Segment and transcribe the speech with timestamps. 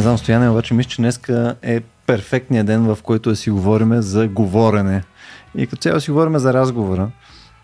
[0.00, 4.02] Не знам, Стояне, обаче мисля, че днеска е перфектният ден, в който да си говориме
[4.02, 5.02] за говорене.
[5.54, 7.10] И като цяло си говорим за разговора.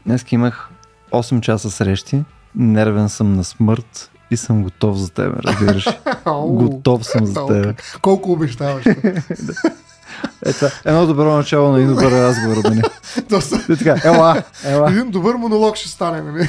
[0.06, 0.70] Днес имах
[1.12, 2.24] 8 часа срещи,
[2.54, 5.88] нервен съм на смърт и съм готов за тебе, разбираш.
[6.46, 7.74] готов съм за тебе.
[8.02, 8.84] Колко обещаваш?
[10.46, 12.56] Ето, едно добро начало на един добър разговор.
[12.62, 12.82] Да
[13.28, 13.72] Доста.
[13.72, 14.90] И така, ела, ела.
[14.90, 16.48] Един добър монолог ще стане, нали?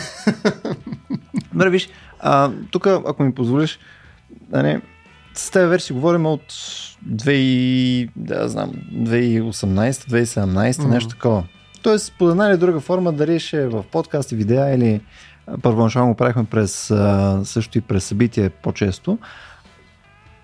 [1.54, 1.90] Добре, виж,
[2.72, 3.80] тук, ако ми позволиш,
[4.50, 4.82] да не,
[5.40, 6.54] с теб вече си говорим от
[7.10, 10.88] 2, да, знам, 2018, 2017, mm-hmm.
[10.88, 11.44] нещо такова.
[11.82, 15.02] Тоест, по една или друга форма, дали ще е в подкасти, видеа или
[15.62, 16.94] първоначално го правихме през,
[17.44, 19.18] също и през събитие по-често,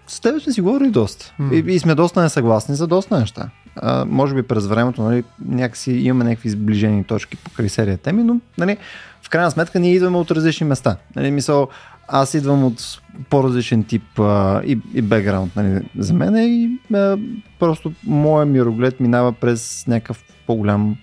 [0.07, 1.33] с теб сме си говорили доста.
[1.39, 1.71] Mm.
[1.71, 3.49] И, и сме доста несъгласни за доста неща.
[3.75, 8.39] А, може би през времето нали, някакси имаме някакви сближени точки по серия теми, но
[8.57, 8.77] нали,
[9.21, 10.97] в крайна сметка ние идваме от различни места.
[11.15, 11.67] Нали, мисъл,
[12.15, 17.17] аз идвам от по-различен тип а, и, и бекграунд нали, за мен и а,
[17.59, 20.97] просто моят мироглед минава през някакъв по-голям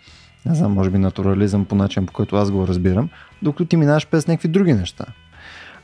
[0.47, 3.09] не знам, може би натурализъм по начин, по който аз го разбирам,
[3.43, 5.05] докато ти минаваш през някакви други неща.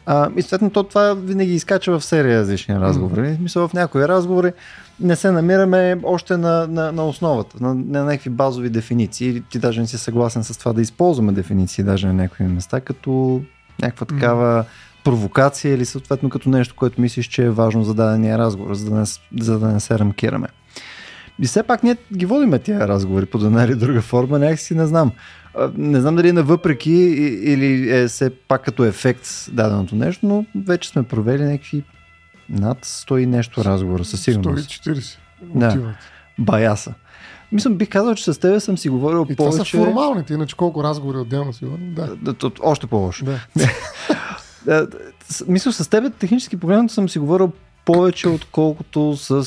[0.06, 3.20] А, и съответно то това винаги изкача в серия различни разговори.
[3.20, 3.40] Mm-hmm.
[3.40, 4.52] Мисля, в някои разговори
[5.00, 9.42] не се намираме още на, на, на основата, на, на някакви базови дефиниции.
[9.50, 13.42] Ти даже не си съгласен с това да използваме дефиниции даже на някои места, като
[13.82, 14.85] някаква такава mm-hmm.
[15.06, 18.96] Провокация или съответно като нещо, което мислиш, че е важно за дадения разговор, за да
[18.96, 19.04] не,
[19.40, 20.48] за да не се рамкираме.
[21.42, 24.86] И все пак ние ги водиме тия разговори по една или друга форма, някакси не
[24.86, 25.12] знам.
[25.76, 26.92] Не знам дали е навъпреки
[27.42, 31.82] или е все пак като ефект даденото нещо, но вече сме провели някакви
[32.48, 34.70] над 100 и нещо разговора, със сигурност.
[34.70, 35.16] 140.
[35.42, 35.94] Да.
[36.38, 36.94] Баяса.
[37.52, 39.56] Мисля, бих казал, че с тебе съм си говорил и повече...
[39.56, 41.94] Това са формалните, иначе колко разговори отделно си говорим.
[41.94, 42.16] Да.
[42.16, 43.24] да, да още по-лошо.
[43.24, 43.40] Да.
[45.48, 47.52] Мисля, с тебе технически погледнато съм си говорил
[47.84, 49.46] повече, отколкото с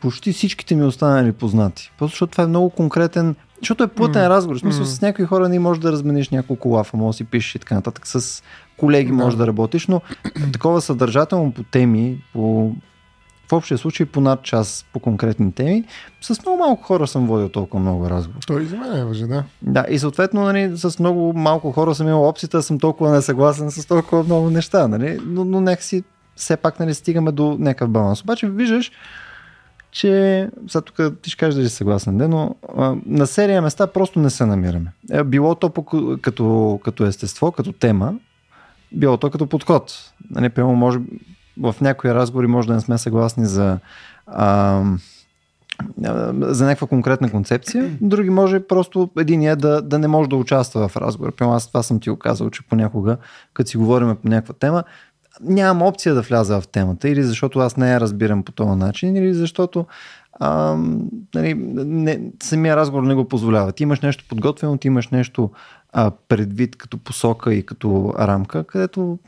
[0.00, 1.92] почти всичките ми останали познати.
[1.98, 4.28] Просто защото това е много конкретен, защото е плътен mm.
[4.28, 4.56] разговор.
[4.56, 4.88] В смисъл, mm.
[4.88, 7.74] с някои хора не можеш да размениш няколко лафа, може да си пишеш и така
[7.74, 8.06] нататък.
[8.06, 8.42] С
[8.76, 9.14] колеги да.
[9.14, 10.00] можеш да работиш, но
[10.52, 12.72] такова съдържателно по теми, по
[13.48, 15.84] в общия случай по над час по конкретни теми.
[16.20, 18.42] С много малко хора съм водил толкова много разговор.
[18.46, 19.44] Той и за мен е въже, да.
[19.62, 23.86] Да, и съответно нали, с много малко хора съм имал опцията, съм толкова несъгласен с
[23.86, 25.18] толкова много неща, нали?
[25.26, 26.04] но, но някакси
[26.36, 28.22] все пак нали, стигаме до някакъв баланс.
[28.22, 28.92] Обаче виждаш,
[29.90, 34.18] че, сега тук ти ще кажеш да си съгласен, но а, на серия места просто
[34.18, 34.92] не се намираме.
[35.10, 35.84] Е, било то по,
[36.22, 38.14] като, като естество, като тема,
[38.92, 40.12] било то като подход.
[40.30, 40.98] Нали, може,
[41.60, 43.78] в някои разговори може да не сме съгласни за
[44.26, 44.82] а,
[46.40, 50.88] за някаква конкретна концепция, други може просто един е да, да не може да участва
[50.88, 51.32] в разговор.
[51.32, 53.16] Пълно, аз това съм ти оказал, че понякога,
[53.54, 54.84] като си говорим по някаква тема,
[55.40, 59.16] нямам опция да вляза в темата, или защото аз не я разбирам по този начин,
[59.16, 59.86] или защото
[60.40, 60.76] а,
[61.34, 63.72] нали, не, самия разговор не го позволява.
[63.72, 65.50] Ти имаш нещо подготвено, ти имаш нещо
[65.92, 69.18] а, предвид като посока и като рамка, където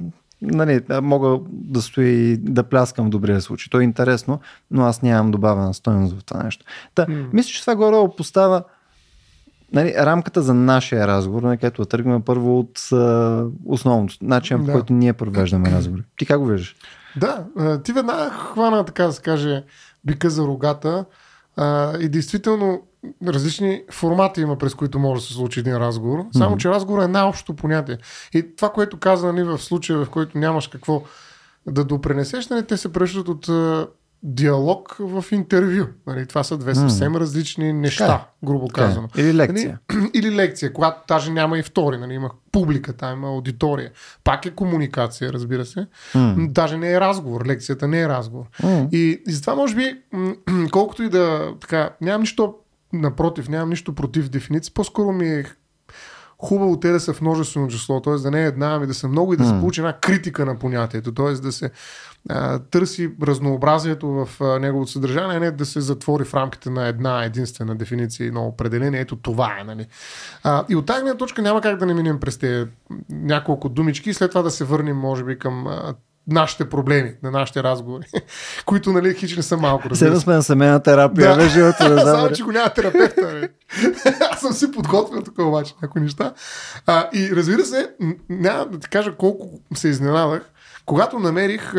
[0.42, 3.70] нали, мога да стоя и да пляскам в добрия случай.
[3.70, 6.64] То е интересно, но аз нямам добавена стоеност в това нещо.
[6.94, 7.26] Та, mm.
[7.32, 8.62] Мисля, че това горе поставя
[9.72, 14.66] нали, рамката за нашия разговор, нали, където да тръгваме първо от а, основното, начин, да.
[14.66, 16.02] по който ние провеждаме разговори.
[16.16, 16.76] Ти как го виждаш?
[17.16, 17.44] Да,
[17.84, 19.64] ти веднага хвана, така да се каже,
[20.04, 21.04] бика за рогата
[21.56, 22.82] а, и действително
[23.26, 26.24] различни формати има, през които може да се случи един разговор.
[26.32, 26.60] Само, mm-hmm.
[26.60, 27.98] че разговор е най-общото понятие.
[28.34, 31.02] И това, което каза нали, в случая, в който нямаш какво
[31.66, 33.48] да допренесеш, нали, те се превръщат от
[34.22, 35.84] диалог в интервю.
[36.06, 37.18] Нали, това са две съвсем mm.
[37.18, 38.46] различни неща, така, е.
[38.46, 38.80] грубо така.
[38.80, 38.84] Е.
[38.86, 39.08] казано.
[39.16, 39.78] Или лекция.
[39.94, 41.98] Нали, или лекция, когато даже няма и втори.
[41.98, 43.90] Нали, има публика, там има аудитория.
[44.24, 45.86] Пак е комуникация, разбира се.
[46.14, 46.52] Mm.
[46.52, 47.46] Даже не е разговор.
[47.46, 48.44] Лекцията не е разговор.
[48.62, 48.90] Mm.
[48.90, 49.96] И, и затова, може би,
[50.72, 51.54] колкото и да.
[51.60, 52.54] Така, нямам нищо
[52.92, 54.72] напротив, нямам нищо против дефиниции.
[54.74, 55.44] По-скоро ми е
[56.38, 58.14] хубаво те да са в множествено число, т.е.
[58.14, 60.58] да не е една, ами да са много и да се получи една критика на
[60.58, 61.32] понятието, т.е.
[61.32, 61.70] да се
[62.28, 66.86] а, търси разнообразието в а, неговото съдържание, а не да се затвори в рамките на
[66.86, 69.00] една единствена дефиниция и на определение.
[69.00, 69.64] Ето това е.
[69.64, 69.86] Нали?
[70.42, 72.70] А, и от тази точка няма как да не минем през тези
[73.10, 75.94] няколко думички и след това да се върнем, може би, към а,
[76.28, 78.06] нашите проблеми, на нашите разговори,
[78.66, 79.94] които, нали, хич не са малко.
[79.94, 81.48] Седно сме на семейна терапия, да.
[81.48, 83.48] живото да Само, че го няма терапевта.
[84.30, 86.34] Аз съм си подготвил тук обаче някои неща.
[86.86, 87.90] А, и разбира се,
[88.28, 90.50] няма да ти кажа колко се изненадах,
[90.86, 91.74] когато намерих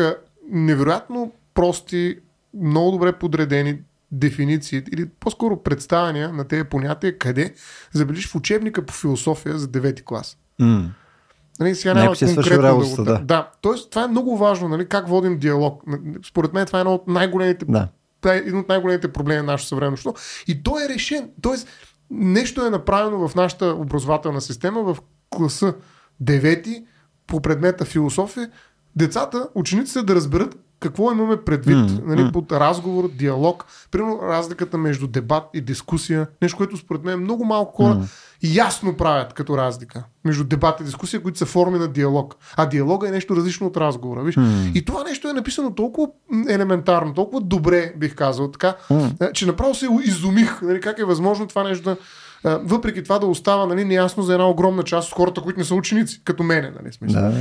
[0.50, 2.18] невероятно прости,
[2.54, 3.78] много добре подредени
[4.12, 7.54] дефиниции или по-скоро представяния на тези понятия, къде
[7.92, 10.36] забележиш в учебника по философия за 9 клас.
[10.60, 10.86] Mm.
[11.60, 13.18] Нали, сега няма Някой си е конкретно да, работата, да.
[13.18, 13.50] да.
[13.60, 15.82] Тоест, това е много важно, нали, как водим диалог.
[16.28, 17.88] Според мен това е едно от най-големите Да.
[18.26, 20.14] е един от най-големите проблеми на нашето съвременно.
[20.46, 21.30] И то е решен.
[21.42, 21.68] Тоест,
[22.10, 24.98] нещо е направено в нашата образователна система в
[25.30, 25.74] класа
[26.22, 26.84] 9
[27.26, 28.50] по предмета философия.
[28.96, 32.32] Децата, учениците да разберат какво имаме предвид М, нали, м.
[32.32, 33.64] под разговор, диалог.
[33.90, 36.26] Примерно разликата между дебат и дискусия.
[36.42, 38.06] Нещо, което според мен много малко хора М.
[38.42, 42.36] ясно правят като разлика между дебат и дискусия, които са форми на диалог.
[42.56, 44.22] А диалога е нещо различно от разговора.
[44.22, 44.36] Виж?
[44.36, 44.70] М.
[44.74, 46.08] И това нещо е написано толкова
[46.48, 48.76] елементарно, толкова добре, бих казал, така,
[49.20, 51.96] а, че направо се изумих, нали, как е възможно това нещо да,
[52.44, 55.74] въпреки това да остава нали, неясно за една огромна част от хората, които не са
[55.74, 56.72] ученици, като мене.
[56.82, 57.22] Нали, смисъл.
[57.22, 57.32] Да.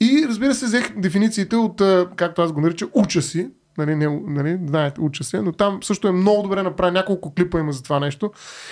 [0.00, 1.82] И разбира се, взех дефинициите от,
[2.16, 3.50] както аз го наричам, уча си.
[3.78, 6.98] Нали, не, нали, знаете, уча се, но там също е много добре направено.
[6.98, 8.30] Няколко клипа има за това нещо.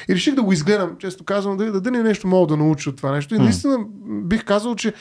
[0.09, 2.91] И реших да го изгледам, често казвам, да, да, да не нещо мога да науча
[2.91, 3.35] от това нещо.
[3.35, 4.93] И наистина бих казал, че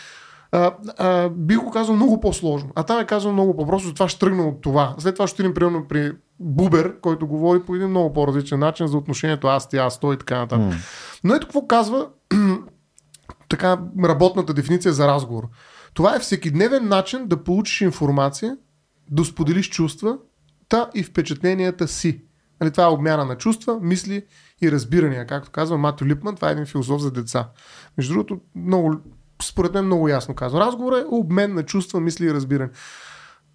[0.51, 2.69] а, а, бих го казал много по-сложно.
[2.75, 4.95] А там е казал много по-просто, затова ще тръгна от това.
[4.99, 8.97] След това ще отидем примерно при Бубер, който говори по един много по-различен начин за
[8.97, 10.65] отношението аз, ти, аз, той и така нататък.
[10.65, 10.75] М.
[11.23, 12.09] Но ето какво казва
[13.49, 15.43] така работната дефиниция за разговор.
[15.93, 18.57] Това е всекидневен начин да получиш информация,
[19.11, 20.17] да споделиш чувства,
[20.69, 22.21] та и впечатленията си.
[22.61, 24.25] Нали, това е обмяна на чувства, мисли
[24.61, 25.27] и разбирания.
[25.27, 27.49] Както казва Матю Липман, това е един философ за деца.
[27.97, 28.95] Между другото, много,
[29.43, 30.59] според мен много ясно казва.
[30.59, 32.69] Разговор е обмен на чувства, мисли и разбиране.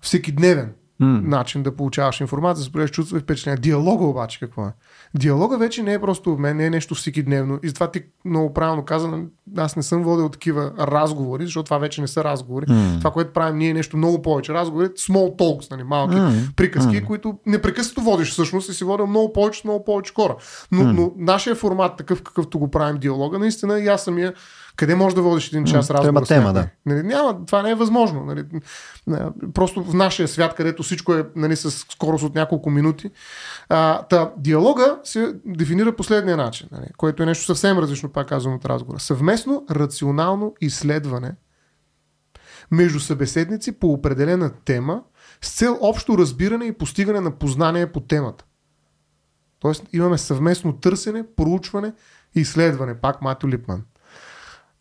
[0.00, 1.20] Всекидневен М.
[1.24, 3.60] начин да получаваш информация, да споделяш чувства и впечатления.
[3.60, 4.72] Диалога обаче какво е?
[5.14, 7.58] Диалога вече не е просто обмен, не е нещо всекидневно.
[7.62, 9.18] И затова ти много правилно каза,
[9.56, 12.66] аз не съм водил такива разговори, защото това вече не са разговори.
[12.68, 12.96] М.
[12.98, 14.52] Това, което правим ние е нещо много повече.
[14.52, 16.32] Разговори, small talks, нали, малки М.
[16.56, 17.06] приказки, М.
[17.06, 20.36] които непрекъснато водиш всъщност и си водил много повече много повече хора.
[20.72, 24.34] Но, но нашия формат, такъв какъвто го правим диалога, наистина и аз самия
[24.76, 26.08] къде може да водиш един час разговор?
[26.08, 26.70] има тема, някой?
[26.86, 28.24] Нали, няма, това не е възможно.
[28.24, 28.44] Нали.
[29.54, 33.10] Просто в нашия свят, където всичко е нали, с скорост от няколко минути.
[33.68, 38.54] А, та, диалога се дефинира последния начин, нали, което е нещо съвсем различно, пак казвам
[38.54, 39.00] от разговора.
[39.00, 41.34] Съвместно рационално изследване
[42.70, 45.02] между събеседници по определена тема
[45.42, 48.44] с цел общо разбиране и постигане на познание по темата.
[49.58, 51.92] Тоест имаме съвместно търсене, проучване
[52.36, 52.94] и изследване.
[52.94, 53.82] Пак Матю Липман.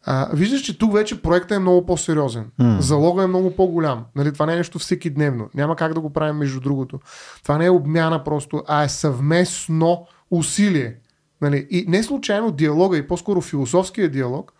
[0.05, 2.45] А, виждаш, че тук вече проектът е много по-сериозен.
[2.59, 2.77] М.
[2.81, 4.05] Залога е много по-голям.
[4.15, 5.49] Нали, това не е нещо всеки дневно.
[5.53, 6.99] Няма как да го правим между другото.
[7.43, 10.95] Това не е обмяна просто, а е съвместно усилие.
[11.41, 14.53] Нали, и не случайно диалога и по-скоро философския диалог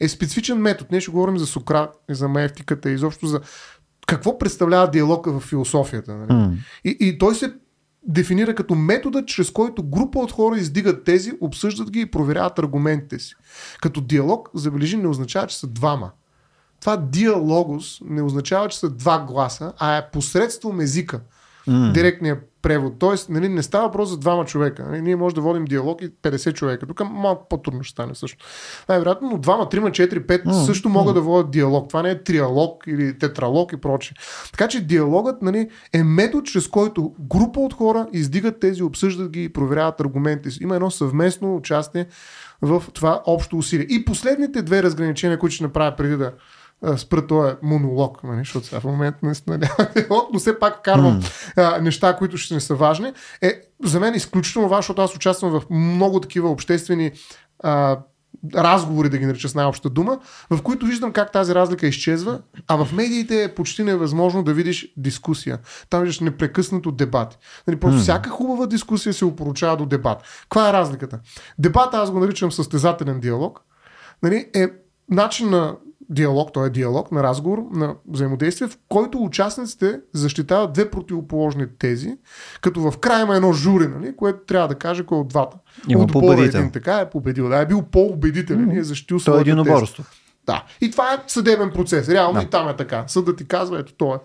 [0.00, 0.88] е специфичен метод.
[0.90, 3.40] Ние ще говорим за Сократ, за маевтиката, и изобщо за
[4.06, 6.14] какво представлява диалога в философията.
[6.14, 6.32] Нали?
[6.32, 6.52] М.
[6.84, 7.54] И, и той се
[8.06, 13.18] дефинира като метода, чрез който група от хора издигат тези, обсъждат ги и проверяват аргументите
[13.18, 13.34] си.
[13.80, 16.10] Като диалог, забележи, не означава, че са двама.
[16.80, 21.20] Това диалогос не означава, че са два гласа, а е посредством езика.
[21.66, 21.92] М.
[21.94, 22.98] Директния превод.
[22.98, 24.84] Тоест, нали, не става въпрос за двама човека.
[24.90, 26.86] Нали, ние може да водим диалог и 50 човека.
[26.86, 28.44] Тук малко по-трудно ще стане също.
[28.88, 31.88] Най-вероятно, но двама, трима, четири, пет М, също могат да водят диалог.
[31.88, 34.16] Това не е триалог или тетралог и прочее.
[34.50, 39.44] Така че диалогът нали, е метод, чрез който група от хора издигат тези, обсъждат ги
[39.44, 40.62] и проверяват аргументите си.
[40.62, 42.06] Има едно съвместно участие
[42.62, 43.86] в това общо усилие.
[43.90, 46.32] И последните две разграничения, които ще направя преди да
[46.96, 51.22] спра този монолог, нали, защото сега в момента наистина няма диалог, но все пак карвам
[51.56, 53.12] а, неща, които ще не са важни,
[53.42, 57.12] е за мен изключително важно, защото аз участвам в много такива обществени
[57.62, 57.98] а,
[58.54, 60.18] разговори, да ги нарича с най-обща дума,
[60.50, 64.92] в които виждам как тази разлика изчезва, а в медиите е почти невъзможно да видиш
[64.96, 65.58] дискусия.
[65.90, 67.36] Там виждаш непрекъснато дебати.
[67.66, 68.02] Нали, просто М.
[68.02, 70.22] всяка хубава дискусия се опоручава до дебат.
[70.42, 71.20] Каква е разликата?
[71.58, 73.60] Дебата аз го наричам състезателен диалог.
[74.22, 74.68] Нали, е
[75.10, 75.76] начин на
[76.10, 82.16] диалог, той е диалог, на разговор, на взаимодействие, в който участниците защитават две противоположни тези,
[82.60, 85.56] като в края има едно жури, нали, което трябва да каже кой от двата.
[85.88, 86.58] Има Отбора победител.
[86.58, 87.48] един така е победил.
[87.48, 89.52] Да, е бил по-убедителен и е защитил То е своята теза.
[89.52, 90.04] единоборство.
[90.46, 90.64] Да.
[90.80, 92.08] И това е съдебен процес.
[92.08, 92.42] Реално Да.
[92.42, 93.04] и там е така.
[93.06, 94.18] Съдът ти казва, ето той е.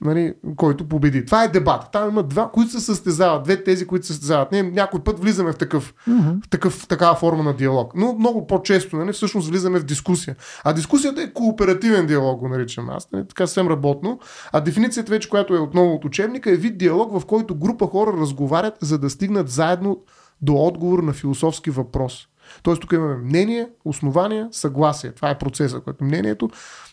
[0.00, 1.24] Нали, който победи.
[1.26, 1.92] Това е дебат.
[1.92, 3.42] Там има два, които се състезават.
[3.44, 4.52] Две тези, които се състезават.
[4.52, 6.30] Ние някой път влизаме в такъв, Мгм.
[6.44, 7.92] в такъв, в такава форма на диалог.
[7.96, 10.36] Но много по-често, нали, всъщност влизаме в дискусия.
[10.64, 13.12] А дискусията е кооперативен диалог, го наричам аз.
[13.12, 14.18] Нали, така съвсем работно.
[14.52, 18.12] А дефиницията вече, която е отново от учебника, е вид диалог, в който група хора
[18.20, 20.02] разговарят, за да стигнат заедно
[20.42, 22.28] до отговор на философски въпрос.
[22.62, 25.12] Тоест тук имаме мнение, основания, съгласие.
[25.12, 26.50] Това е процеса, който мнението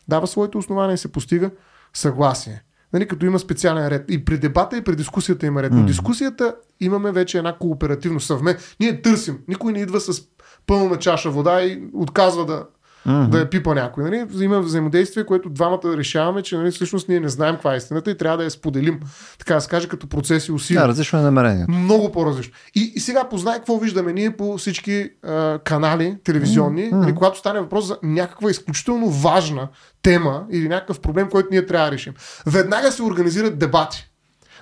[0.07, 1.51] дава своите основания и се постига
[1.93, 2.63] съгласие.
[2.93, 4.05] Нали, като има специален ред.
[4.09, 5.71] И при дебата, и при дискусията има ред.
[5.73, 5.85] Но М.
[5.85, 8.57] дискусията имаме вече една кооперативно съвме.
[8.79, 9.39] Ние търсим.
[9.47, 10.21] Никой не идва с
[10.67, 12.65] пълна чаша вода и отказва да
[13.07, 13.27] mm-hmm.
[13.27, 14.03] да я пипа някой.
[14.03, 14.25] Нали?
[14.41, 18.17] Има взаимодействие, което двамата решаваме, че нали, всъщност ние не знаем каква е истината и
[18.17, 18.99] трябва да я споделим,
[19.39, 20.81] така да се каже, като процес и усилия.
[20.81, 21.71] Да, различно е намерението.
[21.71, 22.53] Много по-различно.
[22.75, 26.95] И, и сега познай какво виждаме ние по всички а, канали телевизионни, mm-hmm.
[26.95, 29.67] нали, когато стане въпрос за някаква изключително важна
[30.01, 32.13] тема или някакъв проблем, който ние трябва да решим.
[32.45, 34.07] Веднага се организират дебати.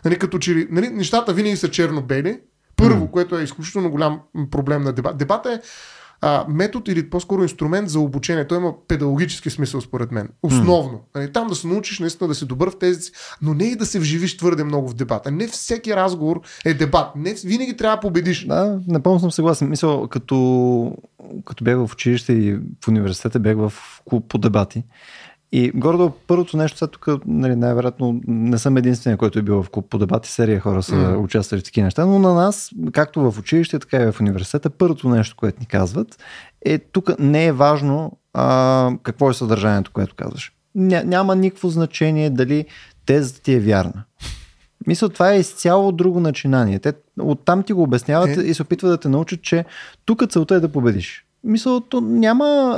[0.05, 2.39] Нали, като че нали, нещата винаги са черно-бели.
[2.75, 3.12] Първо, mm.
[3.12, 4.19] което е изключително голям
[4.51, 5.17] проблем на дебат.
[5.17, 5.60] Дебата е
[6.21, 8.47] а, метод или по-скоро инструмент за обучение.
[8.47, 10.29] Той има педагогически смисъл, според мен.
[10.43, 11.01] Основно.
[11.15, 11.33] Mm.
[11.33, 13.11] Там да се научиш наистина да си добър в тези,
[13.41, 15.31] но не и да се вживиш твърде много в дебата.
[15.31, 17.15] Не всеки разговор е дебат.
[17.15, 18.45] Не винаги трябва да победиш.
[18.45, 19.69] Да, напълно съм съгласен.
[19.69, 20.97] Мисля, като,
[21.45, 23.73] като бях в училище и в университета, бях в
[24.09, 24.83] клуб по дебати.
[25.51, 29.70] И гордо първото нещо, сега тук нали, най-вероятно не съм единствения, който е бил в
[29.70, 31.18] клуб по дебати, серия хора са mm.
[31.18, 35.10] участвали в такива неща, но на нас, както в училище, така и в университета, първото
[35.10, 36.24] нещо, което ни казват
[36.65, 40.53] е тук не е важно а, какво е съдържанието, което казваш.
[40.75, 42.65] Ня, няма никакво значение дали
[43.06, 44.03] тезата ти е вярна.
[44.88, 46.79] Мисля, това е изцяло друго начинание.
[46.79, 48.41] Те оттам ти го обясняват е.
[48.41, 49.65] и се опитват да те научат, че
[50.06, 51.25] тук целта е да победиш.
[51.43, 52.77] Мисля, то няма.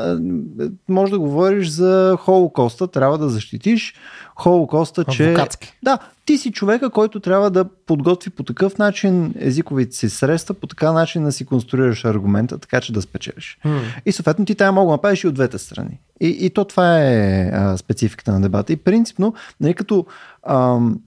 [0.61, 3.93] Е, може да говориш за Холокоста, трябва да защитиш
[4.35, 5.23] Холокоста, че.
[5.23, 5.77] Адвокатски.
[5.83, 10.67] Да, ти си човека, който трябва да подготви по такъв начин езиковите си средства, по
[10.67, 13.57] така начин да си конструираш аргумента, така че да спечелиш.
[13.65, 13.81] Hmm.
[14.05, 15.99] И съответно ти трябва мога да направиш и от двете страни.
[16.21, 18.73] И, и то това е а, спецификата на дебата.
[18.73, 20.05] И принципно, нали, като.
[20.43, 20.99] Ам,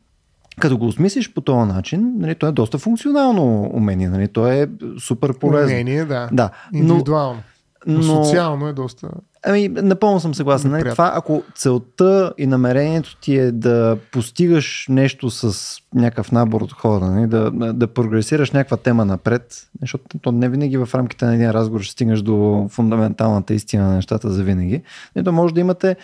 [0.61, 4.09] като го осмислиш по този начин, нали, то е доста функционално умение.
[4.09, 4.69] Нали, то е
[5.01, 5.73] супер полезно.
[5.73, 6.29] Умение, да.
[6.33, 6.51] да.
[6.73, 7.43] Индивидуално.
[7.87, 9.09] Но, но социално е доста.
[9.47, 10.71] Ами, напълно съм съгласен.
[10.71, 10.91] Нали?
[10.91, 17.07] Това, ако целта и намерението ти е да постигаш нещо с някакъв набор от хора,
[17.07, 17.27] нали?
[17.27, 21.81] да, да прогресираш някаква тема напред, защото то не винаги в рамките на един разговор
[21.81, 24.83] ще стигнеш до фундаменталната истина на нещата за винаги.
[25.17, 25.25] Нали?
[25.25, 25.97] То може да имате,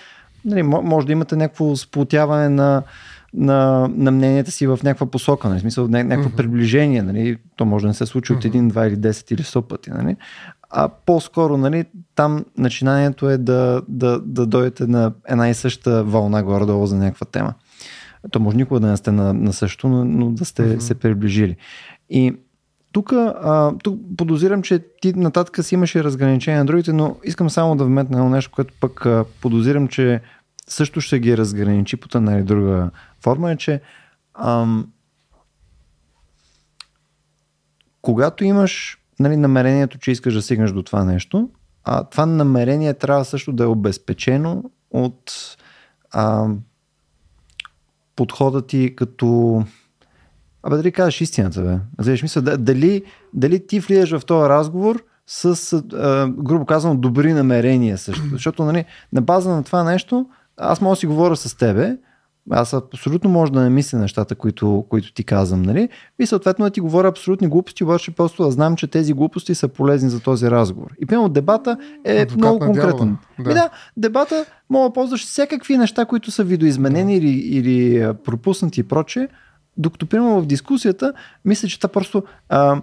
[0.45, 2.83] нали, може да имате някакво сплотяване на
[3.35, 5.61] на, на мненията си в някаква посока, нали?
[5.61, 6.37] смисъл някакво mm-hmm.
[6.37, 7.37] приближение, нали?
[7.57, 8.37] то може да не се случи mm-hmm.
[8.37, 10.17] от един, два или 10 или 100 пъти, нали?
[10.71, 11.85] а по-скоро нали,
[12.15, 17.27] там начинанието е да, да, да дойдете на една и съща вълна горе-долу за някаква
[17.27, 17.55] тема.
[18.31, 20.79] То може никога да не сте на, на същото, но, но да сте mm-hmm.
[20.79, 21.57] се приближили.
[22.11, 22.37] И
[22.93, 27.77] тук, а, тук подозирам, че ти нататък си имаше разграничение на другите, но искам само
[27.77, 30.21] да вметна едно нещо, което пък а, подозирам, че
[30.67, 32.91] също ще ги разграничи по една или друга
[33.23, 33.81] форма, е, че
[34.35, 34.93] ам,
[38.03, 41.51] когато имаш нали, намерението, че искаш да стигнеш до това нещо,
[41.85, 45.33] а това намерение трябва също да е обезпечено от
[46.11, 46.49] а,
[48.17, 49.63] подхода ти като
[50.63, 52.03] Абе, дали кажеш истината, бе?
[52.03, 53.03] Знаеш, мисля, дали,
[53.35, 58.25] дали ти влизаш в този разговор с, а, грубо казано, добри намерения също.
[58.33, 61.97] Защото, нали, на база на това нещо, аз мога да си говоря с тебе,
[62.51, 65.89] аз абсолютно може да не мисля нещата, които, които ти казвам, нали?
[66.19, 69.69] И съответно да ти говоря абсолютни глупости, обаче просто да знам, че тези глупости са
[69.69, 70.91] полезни за този разговор.
[71.01, 73.17] И примерно дебата е Адвокат много конкретен.
[73.39, 73.51] Да.
[73.51, 77.27] И да, дебата мога да ползваш всякакви неща, които са видоизменени да.
[77.27, 79.29] или, или пропуснати и проче,
[79.77, 81.13] докато примерно в дискусията,
[81.45, 82.83] мисля, че това просто а,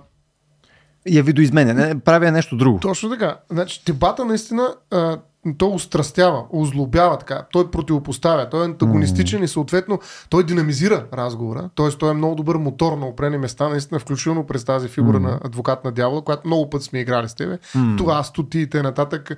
[1.09, 2.79] я видоизменя, не, правя нещо друго.
[2.79, 3.38] Точно така.
[3.51, 5.17] Значи, дебата наистина а,
[5.57, 9.43] той устрастява, озлобява така, той противопоставя, той е антагонистичен mm.
[9.43, 9.99] и съответно
[10.29, 11.89] той динамизира разговора, т.е.
[11.89, 15.21] той е много добър мотор на опрени места, наистина включително през тази фигура mm.
[15.21, 17.57] на адвокат на дявола, която много път сме играли с тебе.
[17.75, 17.97] Mm.
[17.97, 19.37] Това, стути и нататък.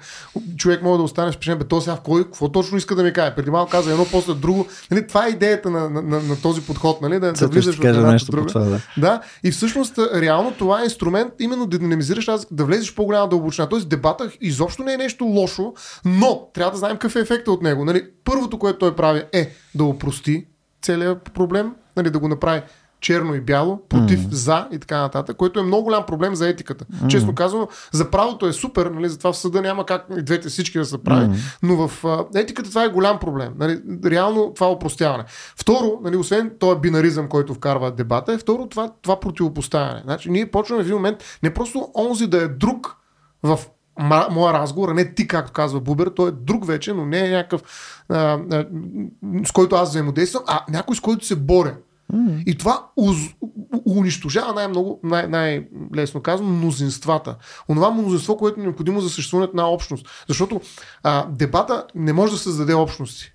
[0.57, 3.13] Човек може да остане впечатлен, бе, то сега в кой, какво точно иска да ми
[3.13, 3.35] каже?
[3.35, 4.67] Преди малко каза едно, после друго.
[4.91, 7.85] Нали, това е идеята на, на, на, на този подход, нали, да, да влизаш в
[7.85, 8.47] една нещо друга.
[8.47, 8.79] Това, да.
[8.97, 9.21] да.
[9.43, 13.69] И всъщност, реално това е инструмент именно да динамизираш, да влезеш в по-голяма дълбочина.
[13.69, 15.73] Тоест дебата изобщо не е нещо лошо,
[16.05, 17.85] но трябва да знаем какъв е ефектът от него.
[17.85, 20.45] Нали, първото, което той прави е да опрости
[20.81, 22.61] целият проблем, нали, да го направи
[23.01, 24.31] черно и бяло, против, mm.
[24.31, 26.85] за и така нататък, което е много голям проблем за етиката.
[26.85, 27.07] Mm.
[27.07, 30.77] Честно казано, за правото е супер, нали, затова в съда няма как и двете всички
[30.77, 31.57] да се прави, mm.
[31.63, 33.53] но в а, етиката това е голям проблем.
[33.59, 35.23] Нали, реално това е опростяване.
[35.55, 40.01] Второ, нали, освен този бинаризъм, който вкарва дебата, е второ това, това противопоставяне.
[40.03, 42.97] Значи, ние почваме в един момент не просто онзи да е друг
[43.43, 43.59] в
[44.31, 47.29] моя разговор, а не ти, както казва Бубер, той е друг вече, но не е
[47.29, 47.61] някакъв,
[48.09, 48.65] а, а,
[49.45, 51.75] с който аз взаимодействам, а някой с който се боря.
[52.45, 53.17] И това уз,
[53.85, 57.35] унищожава най-много, най- най-лесно казано, мнозинствата.
[57.69, 60.07] Онова мнозинство, което е необходимо за съществуването на общност.
[60.27, 60.61] Защото
[61.03, 63.33] а, дебата не може да създаде общности.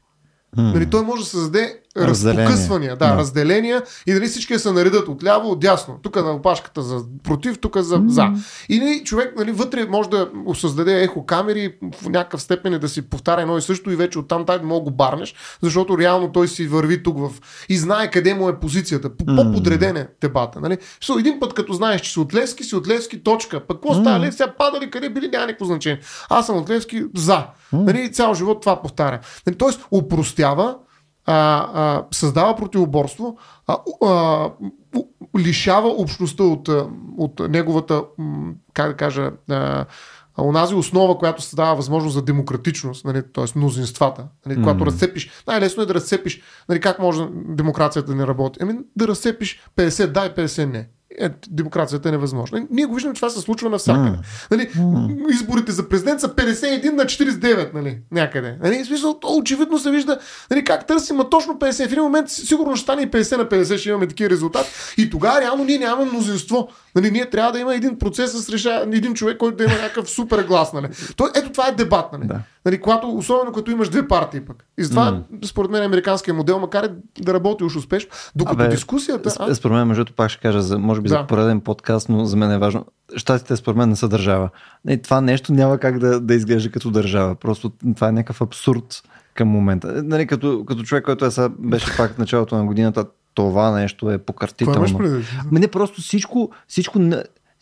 [0.56, 0.72] Mm.
[0.72, 5.50] Нали, той може да създаде разпокъсвания, да, да, разделения и дали всички се наредат отляво,
[5.50, 5.98] отдясно.
[6.02, 8.08] Тук на опашката за против, тук за mm-hmm.
[8.08, 8.28] за.
[8.68, 13.02] И нали, човек нали, вътре може да създаде ехо камери в някакъв степен да си
[13.02, 16.66] повтаря едно и също и вече оттам тай мога го барнеш, защото реално той си
[16.66, 17.30] върви тук в...
[17.68, 19.10] и знае къде му е позицията.
[19.16, 20.60] По-подреден е дебата.
[20.60, 20.78] Нали?
[21.02, 23.60] So, един път като знаеш, че си от Левски, си от Левски, точка.
[23.60, 26.00] Пък какво става Левски, сега падали, къде били, няма никакво значение.
[26.28, 27.46] Аз съм от Левски за.
[27.72, 29.20] Нали, цял живот това повтаря.
[29.46, 30.76] Нали, тоест, упростява,
[31.26, 34.50] а, а, създава противоборство, а, а,
[35.38, 36.68] лишава общността от,
[37.18, 38.02] от неговата,
[38.74, 39.84] как да кажа, а,
[40.38, 43.58] онази основа, която се дава възможност за демократичност, нали, т.е.
[43.58, 44.26] мнозинствата.
[44.46, 44.62] Нали, mm.
[44.62, 48.58] Когато разцепиш, най-лесно е да разцепиш, нали, как може демокрацията да не работи?
[48.62, 50.88] Ами да разцепиш 50 да и 50 не
[51.18, 52.66] е, демокрацията е невъзможна.
[52.70, 54.10] Ние го виждаме, че това се случва навсякъде.
[54.10, 54.50] Mm.
[54.50, 55.32] Нали, mm.
[55.32, 58.56] Изборите за президент са 51 на 49, нали, някъде.
[58.62, 60.18] Нали, смисъл, то очевидно се вижда
[60.50, 61.88] нали, как търсим, а точно 50.
[61.88, 64.70] В един момент сигурно ще стане и 50 на 50, ще имаме такива резултати.
[64.98, 66.68] И тогава реално ние нямаме мнозинство.
[66.94, 70.10] Нали, ние трябва да има един процес с реша, един човек, който да има някакъв
[70.10, 70.72] супер глас.
[70.72, 70.88] Нали.
[71.16, 72.12] То, ето това е дебат.
[72.12, 72.26] Нали.
[72.26, 72.40] Да.
[72.64, 74.64] Нали, когато, особено като имаш две партии пък.
[74.78, 75.44] И затова, mm.
[75.46, 76.84] според мен, американския модел, макар
[77.18, 79.36] и да работи уж успешно, докато Абе, дискусията.
[79.38, 79.54] А...
[79.54, 81.14] Според мен, между пак ще кажа, за, може би да.
[81.14, 82.86] за пореден подкаст, но за мен е важно.
[83.16, 84.50] Щатите, според мен, не са държава.
[84.88, 87.34] И това нещо няма как да, да изглежда като държава.
[87.34, 89.02] Просто това е някакъв абсурд
[89.34, 90.02] към момента.
[90.04, 93.04] Нали, като, като човек, който е са, беше пак в началото на годината,
[93.34, 95.00] това нещо е покъртително.
[95.50, 96.98] Ами не просто всичко, всичко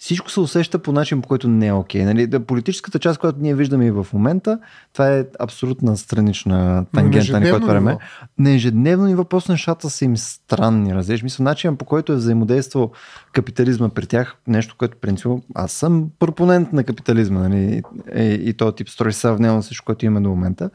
[0.02, 2.02] всичко се усеща по начин, по който не е окей.
[2.02, 2.04] Okay.
[2.04, 4.58] Нали, политическата част, която ние виждаме и в момента,
[4.92, 7.98] това е абсолютна странична тангента на което време.
[8.38, 10.94] На ежедневно ниво просто нещата са им странни.
[10.94, 12.90] Разбираш, мисля, начинът по който е взаимодействал
[13.32, 17.82] капитализма при тях, нещо, което принципно аз съм пропонент на капитализма нали,
[18.16, 20.70] и, и този тип строй сравнено с всичко, което имаме до момента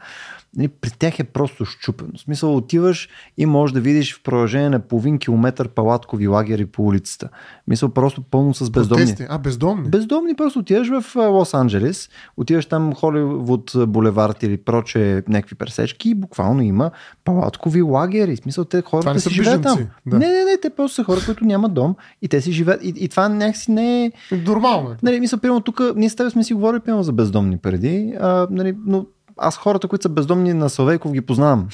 [0.56, 2.10] нали, при тях е просто щупено.
[2.16, 6.82] В смисъл отиваш и можеш да видиш в продължение на половин километър палаткови лагери по
[6.82, 7.28] улицата.
[7.66, 9.04] Мисъл просто пълно с бездомни.
[9.04, 9.26] Протести.
[9.28, 9.88] А, бездомни?
[9.88, 16.62] Бездомни, просто отиваш в Лос-Анджелес, отиваш там Холивуд булевард или проче някакви пресечки и буквално
[16.62, 16.90] има
[17.24, 18.36] палаткови лагери.
[18.36, 19.78] В смисъл те хората това си живеят там.
[20.06, 20.18] Да.
[20.18, 22.84] Не, не, не, те просто са хора, които нямат дом и те си живеят.
[22.84, 24.12] И, и това някакси не е...
[24.46, 24.90] Нормално.
[24.90, 24.96] Е.
[25.02, 28.46] Нали, мисля, примерно тук, ние с теб сме си говорили примерно за бездомни преди, а,
[28.50, 29.06] нали, но
[29.38, 31.68] аз хората, които са бездомни на Славейков ги познавам.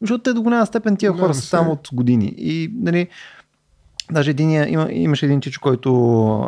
[0.00, 2.34] Защото те до голяма степен тия хора са там от години.
[2.36, 3.08] И нали,
[4.12, 5.90] Даже един, има, имаше един чич, който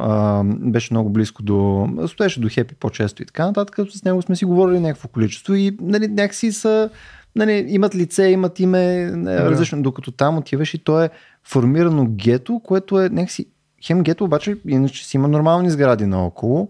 [0.02, 1.88] а, беше много близко до...
[2.06, 3.76] Стоеше до Хепи по-често и така нататък.
[3.90, 6.90] С него сме си говорили някакво количество и нали, някакси са...
[7.37, 9.50] Нали, имат лице, имат име, да.
[9.50, 11.11] различно, докато там отиваш и то е
[11.44, 13.46] формирано гето, което е някакси...
[13.84, 16.68] Хем гето обаче иначе си има нормални сгради наоколо,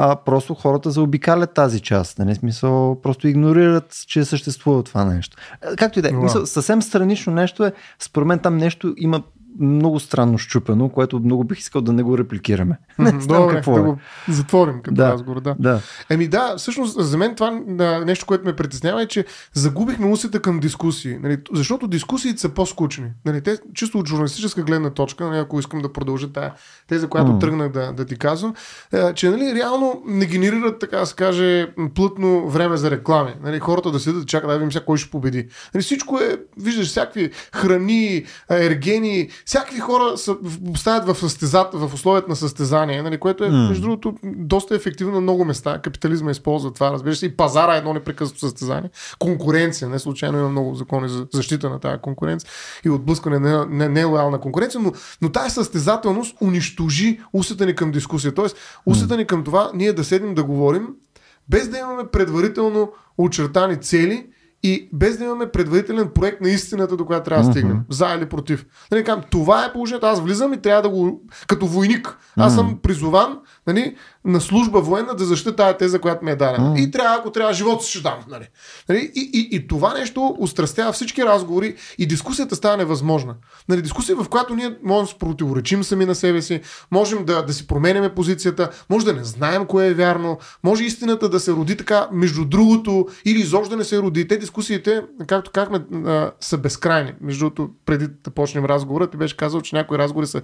[0.00, 2.18] а просто хората заобикалят тази част.
[2.18, 2.34] Нали?
[2.34, 5.36] Смисъл, просто игнорират, че съществува това нещо.
[5.76, 6.46] Както и да е.
[6.46, 9.22] Съвсем странично нещо е, според мен там нещо има
[9.60, 12.78] много странно щупено, което много бих искал да не го репликираме.
[12.98, 13.82] Не Добре, какво да е.
[13.82, 15.40] го затворим като да, разговор.
[15.40, 15.56] Да.
[15.58, 15.80] да.
[16.10, 17.50] Еми да, всъщност за мен това
[18.04, 21.18] нещо, което ме притеснява е, че загубихме усета към дискусии.
[21.22, 23.06] Нали, защото дискусиите са по-скучни.
[23.24, 26.52] Нали, те, чисто от журналистическа гледна точка, нали, ако искам да продължа тая
[26.88, 27.40] теза, която mm.
[27.40, 28.54] тръгнах да, да ти казвам,
[28.92, 33.34] е, че нали, реално не генерират, така да се каже, плътно време за реклами.
[33.42, 35.48] Нали, хората да седят да чакат да видим сега кой ще победи.
[35.74, 40.36] Нали, всичко е, виждаш, всякакви храни, ергени, всякакви хора са,
[40.76, 43.68] стават в, състезат, в условията на състезание, нали, което е, mm.
[43.68, 45.80] между другото, доста ефективно на много места.
[45.82, 48.90] Капитализма използва това, разбира се, и пазара е едно непрекъснато състезание.
[49.18, 52.50] Конкуренция, не случайно има много закони за защита на тази конкуренция
[52.84, 58.34] и отблъскане на нелоялна не, конкуренция, но, но тази състезателност унищожи усета ни към дискусия.
[58.34, 58.56] Тоест,
[58.86, 60.88] усета ни към това ние да седнем да говорим,
[61.48, 64.26] без да имаме предварително очертани цели
[64.62, 67.76] и без да имаме предварителен проект на истината, до която трябва да стигнем.
[67.76, 67.92] Uh-huh.
[67.92, 68.66] За или против.
[68.92, 70.06] Нали, кам, това е положението.
[70.06, 71.22] Аз влизам и трябва да го.
[71.46, 72.18] Като войник.
[72.36, 73.38] Аз съм призован
[73.68, 76.74] нали, на служба военна да защита тази теза, която ми е дадена.
[76.74, 76.80] Mm.
[76.80, 78.18] И трябва, ако трябва, живота си ще дам.
[78.28, 78.48] Нали.
[78.88, 79.12] Нали?
[79.14, 83.34] И, и, и, това нещо устрастява всички разговори и дискусията става невъзможна.
[83.68, 87.42] Нали, дискусия, в която ние можем да се противоречим сами на себе си, можем да,
[87.42, 91.52] да си променяме позицията, може да не знаем кое е вярно, може истината да се
[91.52, 94.28] роди така между другото или изобщо да не се роди.
[94.28, 95.84] Те дискусиите, както казахме,
[96.40, 97.12] са безкрайни.
[97.20, 100.42] Между другото, преди да почнем разговора, ти беше казал, че някои разговори са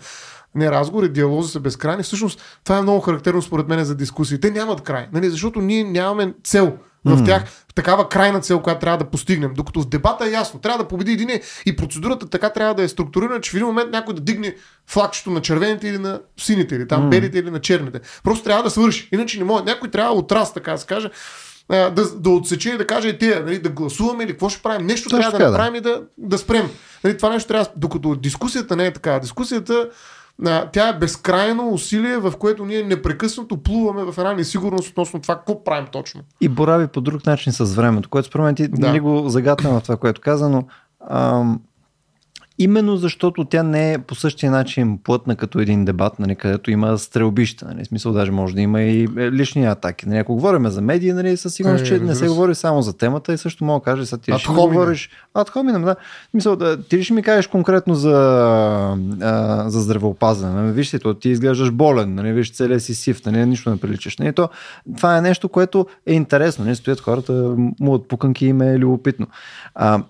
[0.54, 2.02] не разговори, диалози са безкрайни.
[2.02, 4.40] Всъщност, това е много характерно според мен за дискусии.
[4.40, 5.30] Те нямат край, нали?
[5.30, 6.72] защото ние нямаме цел
[7.04, 7.26] в mm.
[7.26, 9.54] тях, такава крайна цел, която трябва да постигнем.
[9.54, 11.28] Докато в дебата е ясно, трябва да победи един
[11.66, 14.54] и процедурата така трябва да е структурирана, че в един момент някой да дигне
[14.86, 17.08] флагчето на червените или на сините, или там mm.
[17.08, 18.00] белите или на черните.
[18.24, 19.08] Просто трябва да свърши.
[19.12, 19.64] Иначе не може.
[19.64, 21.10] Някой трябва от раз, така да се каже,
[21.70, 24.86] да, да отсече и да каже, те, нали, да гласуваме или какво ще правим.
[24.86, 25.90] Нещо Точно трябва да направим да.
[25.90, 26.70] и да, да спрем.
[27.04, 29.18] нали, това нещо трябва, докато дискусията не е така.
[29.18, 29.88] Дискусията
[30.46, 35.36] а, тя е безкрайно усилие, в което ние непрекъснато плуваме в една несигурност относно това,
[35.36, 36.20] какво правим точно.
[36.40, 38.86] И борави по друг начин с времето, което според мен ти да.
[38.86, 40.64] нали го загадна в това, което каза, но
[41.10, 41.60] ам,
[42.58, 46.98] Именно защото тя не е по същия начин плътна като един дебат, нали, където има
[46.98, 47.66] стрелбища.
[47.68, 50.08] Нали, смисъл даже може да има и е, лични атаки.
[50.08, 52.96] Нали, ако говорим за медии, нали, със сигурност, е, че не се говори само за
[52.96, 55.10] темата и също мога да кажа, сега ти ще говориш...
[55.34, 55.96] Ад хоминем, да.
[56.30, 58.16] Смисъл, да, ти ще ми кажеш конкретно за,
[59.20, 60.62] а, за здравеопазване.
[60.62, 63.76] Нали, виж си, то, ти изглеждаш болен, нали, виж целия си сив, нали, нищо не
[63.76, 64.18] приличаш.
[64.18, 64.48] Нали, то,
[64.96, 66.64] това е нещо, което е интересно.
[66.64, 67.32] Нали, стоят хората,
[67.80, 69.26] му от пуканки им е любопитно.
[69.74, 70.02] А,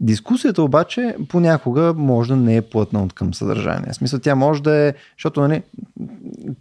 [0.00, 3.92] Дискусията обаче понякога може да не е плътна от към съдържание.
[3.92, 5.62] В смисъл тя може да е, защото нали,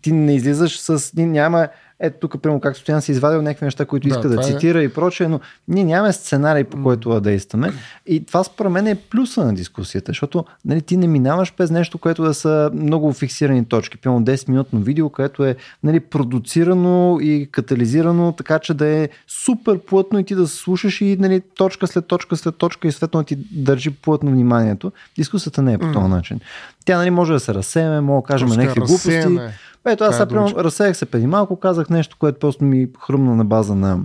[0.02, 1.14] ти не излизаш с...
[1.16, 1.68] Няма
[2.00, 4.44] ето тук, прямо както Стоян си извадил някакви неща, които да, иска да е.
[4.44, 4.84] цитира е.
[4.84, 7.72] и прочее, но ние нямаме сценарий, по който да действаме.
[8.08, 11.98] И това според мен е плюса на дискусията, защото нали, ти не минаваш без нещо,
[11.98, 13.98] което да са много фиксирани точки.
[13.98, 20.20] Пълно 10-минутно видео, което е нали, продуцирано и катализирано, така че да е супер плътно
[20.20, 23.90] и ти да слушаш и нали, точка след точка след точка и светно ти държи
[23.90, 24.92] плътно вниманието.
[25.16, 26.40] Дискусията не е по този начин.
[26.90, 29.40] Тя нали, може да се разсеме, може да кажем някакви глупости.
[29.88, 33.46] Ето, аз сега е разсеях се преди малко, казах нещо, което просто ми хрумна на
[33.46, 34.00] база на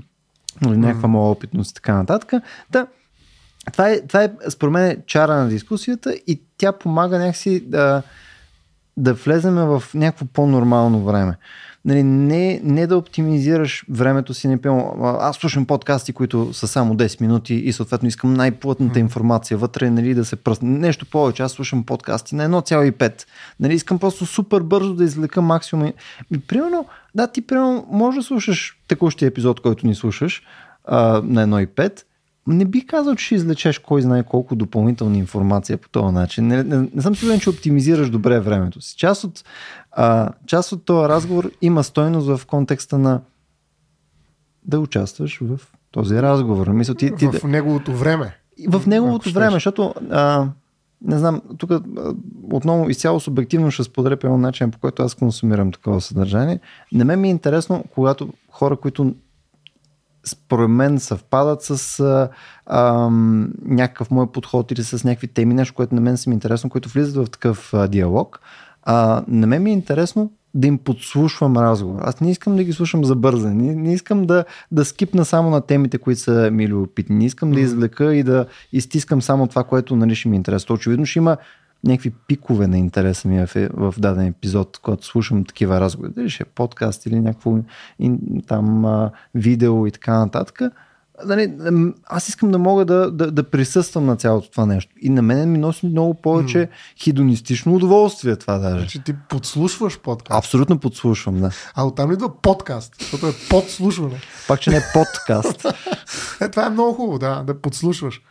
[0.62, 2.32] нали, някаква моя опитност и така нататък.
[2.70, 2.86] Да,
[3.72, 8.02] това е, това е според мен чара на дискусията и тя помага някакси да,
[8.96, 11.36] да влеземе в някакво по-нормално време
[11.84, 14.48] нали, не, не да оптимизираш времето си.
[14.48, 19.58] Не пълно, аз слушам подкасти, които са само 10 минути и съответно искам най-плътната информация
[19.58, 20.68] вътре, нали, да се пръсне.
[20.68, 21.42] Нещо повече.
[21.42, 23.22] Аз слушам подкасти на 1,5.
[23.60, 25.92] Нали, искам просто супер бързо да извлека максимум.
[26.34, 30.42] И, примерно, да, ти примерно може да слушаш текущия епизод, който ни слушаш
[30.84, 32.02] а, на 1,5
[32.46, 36.46] не би казал, че ще излечеш кой знае колко допълнителна информация по този начин.
[36.46, 38.96] Не, не, не съм сигурен, че оптимизираш добре времето си.
[38.96, 39.44] Част от,
[39.92, 43.20] а, част от този разговор има стойност в контекста на
[44.64, 46.66] да участваш в този разговор.
[46.66, 48.36] Мисля, ти, ти, в неговото време.
[48.68, 50.48] В неговото време, защото а,
[51.04, 51.70] не знам, тук
[52.52, 56.60] отново изцяло субективно ще споделя по начин, по който аз консумирам такова съдържание.
[56.92, 59.14] Не ме ми е интересно, когато хора, които
[60.24, 62.28] според мен съвпадат с а,
[62.66, 63.08] а,
[63.64, 66.88] някакъв мой подход или с някакви теми, нещо, което на мен са ми интересно, които
[66.88, 68.40] влизат в такъв а, диалог.
[68.82, 72.00] А, на мен ми е интересно да им подслушвам разговор.
[72.02, 73.54] Аз не искам да ги слушам за бързане.
[73.54, 77.16] Не, не искам да, да скипна само на темите, които са ми любопитни.
[77.16, 77.54] Не искам mm.
[77.54, 80.74] да извлека и да изтискам само това, което нали, ще ми е интересува.
[80.74, 81.36] Очевидно ще има
[81.84, 86.42] някакви пикове на интереса ми в, в даден епизод, когато слушам такива разговори, дали ще
[86.42, 87.58] е подкаст или някакво
[88.46, 90.60] там а, видео и така нататък.
[91.26, 91.54] Дали,
[92.06, 94.92] аз искам да мога да, да, да присъствам на цялото това нещо.
[95.00, 96.68] И на мен ми носи много повече mm.
[97.02, 98.78] хидонистично удоволствие това даже.
[98.78, 100.38] Значи ти подслушваш подкаст.
[100.38, 101.50] Абсолютно подслушвам, да.
[101.74, 104.20] А оттам идва подкаст, защото е подслушване.
[104.48, 105.66] Пак, че не е подкаст.
[106.40, 108.22] е, това е много хубаво, да, да подслушваш.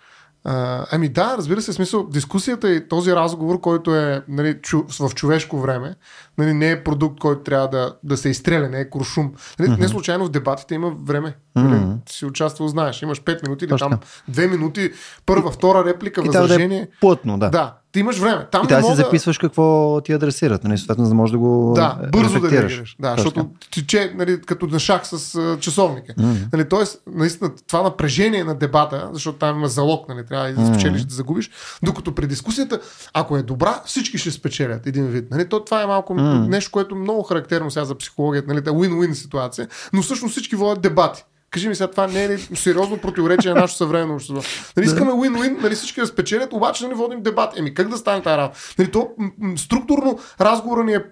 [0.46, 5.16] А, ами да, разбира се, смисъл, дискусията и този разговор, който е нали, чу, в
[5.16, 5.96] човешко време,
[6.38, 9.34] нали, не е продукт, който трябва да, да се изстреля, не е куршум.
[9.60, 9.80] Нали, mm-hmm.
[9.80, 11.36] Не случайно в дебатите има време.
[11.56, 12.12] Нали, mm-hmm.
[12.12, 13.90] си участвал, знаеш, имаш 5 минути или Точно.
[13.90, 14.00] там
[14.32, 14.92] 2 минути,
[15.26, 16.80] първа, втора реплика, и възражение.
[16.80, 17.50] Да е плътно, да.
[17.50, 18.48] Да, ти имаш време.
[18.52, 18.96] Там и да мога...
[18.96, 22.52] си записваш какво ти адресират, нали, съответно, за да можеш да го Да, бързо да
[22.52, 22.96] реагираш.
[23.00, 26.14] Да, защото ти че, нали, като на шах с uh, часовника.
[26.14, 26.54] Mm-hmm.
[26.54, 31.02] Нали, тоест, наистина, това напрежение на дебата, защото там има залог, нали, трябва да спечелиш,
[31.02, 31.08] mm-hmm.
[31.08, 31.50] да загубиш,
[31.84, 32.80] докато при дискусията,
[33.14, 35.32] ако е добра, всички ще спечелят един вид.
[35.32, 36.48] Нали, то, това е малко mm-hmm.
[36.48, 40.82] нещо, което е много характерно сега за психологията, нали, win-win ситуация, но всъщност всички водят
[40.82, 41.26] дебати.
[41.54, 44.42] Кажи ми сега, това не е ли сериозно противоречие на нашето съвременно общество?
[44.78, 47.60] Нали, искаме win-win, нали, всички да спечелят, обаче нали, водим дебат.
[47.60, 48.60] Еми, как да стане тази работа?
[48.80, 49.10] Нали, то,
[49.56, 51.04] структурно разговора ни е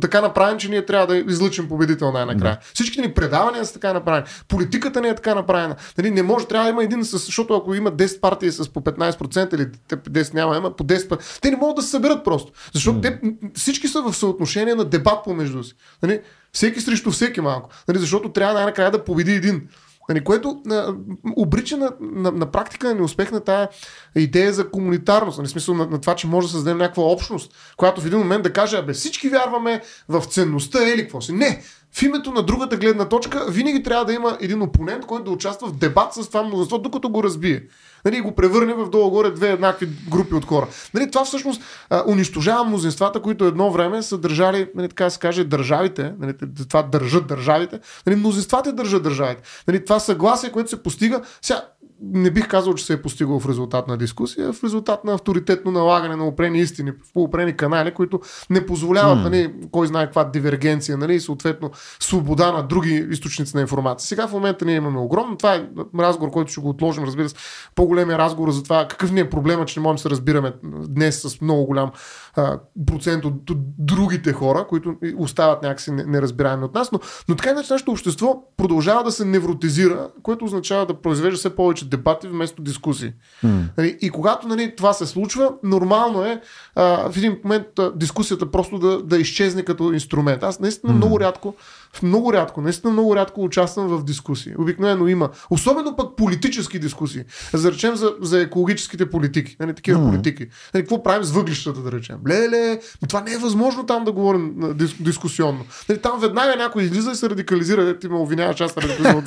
[0.00, 2.58] така направен, че ние трябва да излъчим победител най-накрая.
[2.74, 4.26] Всички ни предавания са така направени.
[4.48, 5.76] Политиката ни е така направена.
[5.98, 8.80] Нали, не може, трябва да има един, с, защото ако има 10 партии с по
[8.80, 12.52] 15% или 10 няма, има по 10%, те не могат да се съберат просто.
[12.72, 13.20] Защото те
[13.54, 15.74] всички са в съотношение на дебат помежду си.
[16.02, 16.20] Нали,
[16.52, 17.70] всеки срещу всеки малко.
[17.88, 19.68] Нали, защото трябва най-накрая да победи един.
[20.08, 20.94] Нали, което а,
[21.36, 23.68] обрича на, на, на практика на неуспех на тази
[24.16, 28.00] идея за комунитарност, нали, смисъл на, на това, че може да създадем някаква общност, която
[28.00, 31.32] в един момент да каже, абе всички вярваме в ценността или какво си.
[31.32, 31.62] Не,
[31.96, 35.68] в името на другата гледна точка винаги трябва да има един опонент, който да участва
[35.68, 37.62] в дебат с това мнозинство, докато го разбие
[38.06, 40.66] нали, го превърне в долу-горе две еднакви групи от хора.
[40.94, 45.44] Нали, това всъщност а, унищожава мнозинствата, които едно време са държали, нали, така се каже,
[45.44, 46.34] държавите, нали,
[46.68, 49.42] това държат държавите, нали, мнозинствата държат държавите.
[49.68, 51.62] Нали, това съгласие, което се постига, сега
[52.02, 55.70] не бих казал, че се е постигал в резултат на дискусия, в резултат на авторитетно
[55.70, 59.22] налагане на опрени истини в опрени канали, които не позволяват, mm.
[59.22, 64.08] нали, кой знае каква дивергенция, нали, и съответно свобода на други източници на информация.
[64.08, 65.36] Сега в момента ние имаме огромно.
[65.36, 67.34] Това е разговор, който ще го отложим, разбира се.
[67.74, 70.52] По-големия разговор за това какъв ни е проблема, че не можем да се разбираме
[70.88, 71.90] днес с много голям
[72.34, 76.92] а, процент от, от другите хора, които остават някакси неразбираеми от нас.
[76.92, 81.56] Но, но така иначе нашето общество продължава да се невротизира, което означава да произвежда все
[81.56, 83.12] повече дебати вместо дискусии.
[83.44, 83.98] Mm.
[83.98, 86.40] И когато нали, това се случва, нормално е
[86.74, 90.42] а, в един момент а, дискусията просто да, да изчезне като инструмент.
[90.42, 90.96] Аз наистина mm.
[90.96, 91.54] много рядко
[92.02, 94.52] много рядко, наистина много рядко участвам в дискусии.
[94.58, 95.30] Обикновено има.
[95.50, 97.24] Особено пък политически дискусии.
[97.52, 99.56] За речем за, за екологическите политики.
[99.60, 100.10] Нали, такива mm.
[100.10, 100.46] политики.
[100.74, 102.16] Нали, какво правим с въглищата, да речем?
[102.28, 105.64] Леле, това не е възможно там да говорим дис, дискусионно.
[105.88, 107.98] Нали, там веднага някой излиза и се радикализира.
[107.98, 109.22] Ти ме обвиняваш, аз радикализирам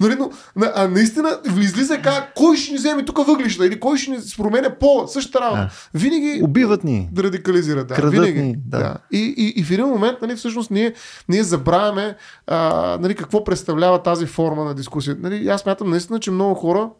[0.00, 0.30] нали, но,
[0.74, 1.38] а наистина
[1.76, 5.40] излиза как кой ще ни вземе тук въглища или кой ще ни променя по същата
[5.40, 5.68] работа.
[5.94, 7.08] Винаги убиват ни.
[7.12, 7.86] Да радикализират.
[7.86, 7.94] Да.
[7.94, 8.42] Крадат Винаги.
[8.42, 8.78] Ни, да.
[8.78, 8.96] да.
[9.12, 10.94] И, и, и, в един момент, нали, всъщност, ние,
[11.28, 15.16] ние забравяме а, нали, какво представлява тази форма на дискусия.
[15.20, 16.90] Нали, аз мятам наистина, че много хора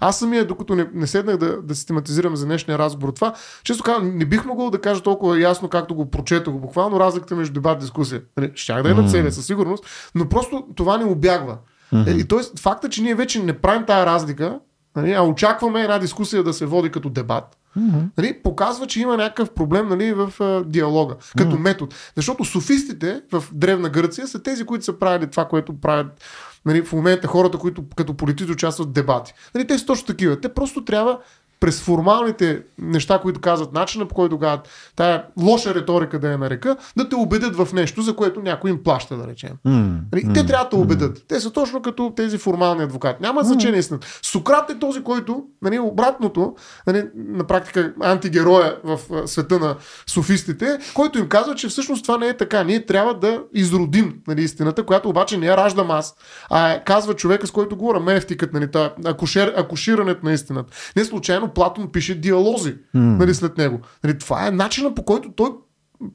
[0.00, 4.18] аз самия, докато не, не седнах да, да систематизирам за днешния разговор това, често казвам,
[4.18, 7.80] не бих могъл да кажа толкова ясно, както го прочетох буквално разликата между дебат и
[7.80, 8.22] дискусия.
[8.36, 11.56] Нали, щях да е на целия със сигурност, но просто това не обягва.
[11.92, 12.20] Mm-hmm.
[12.20, 12.58] И т.е.
[12.60, 14.58] факта, че ние вече не правим тая разлика,
[14.96, 18.08] нали, а очакваме една дискусия да се води като дебат, Mm-hmm.
[18.18, 21.58] Нали, показва, че има някакъв проблем нали, в а, диалога, като mm-hmm.
[21.58, 21.96] метод.
[22.16, 26.24] Защото софистите в Древна Гърция са тези, които са правили това, което правят
[26.66, 29.32] нали, в момента хората, които като политици участват в дебати.
[29.54, 30.40] Нали, те са точно такива.
[30.40, 31.18] Те просто трябва
[31.60, 36.76] през формалните неща, които казват, начина по който казват, тая лоша риторика да я нарека,
[36.96, 39.50] да те убедят в нещо, за което някой им плаща, да речем.
[39.66, 41.18] Mm, mm, те трябва да убедят.
[41.18, 41.22] Mm.
[41.28, 43.22] Те са точно като тези формални адвокати.
[43.22, 44.04] Няма значение mm.
[44.22, 46.54] Сократ е този, който, нали, обратното,
[46.86, 52.28] нали, на практика антигероя в света на софистите, който им казва, че всъщност това не
[52.28, 52.64] е така.
[52.64, 56.14] Ние трябва да изродим нали, истината, която обаче не я раждам аз,
[56.50, 58.68] а е, казва човека, с който говоря, мефтикът, нали,
[59.04, 60.72] акушер, акуширането на истината.
[60.96, 62.78] Не случайно Платон пише диалози mm.
[62.94, 63.80] нали, след него.
[64.04, 65.50] Нали, това е начинът по който той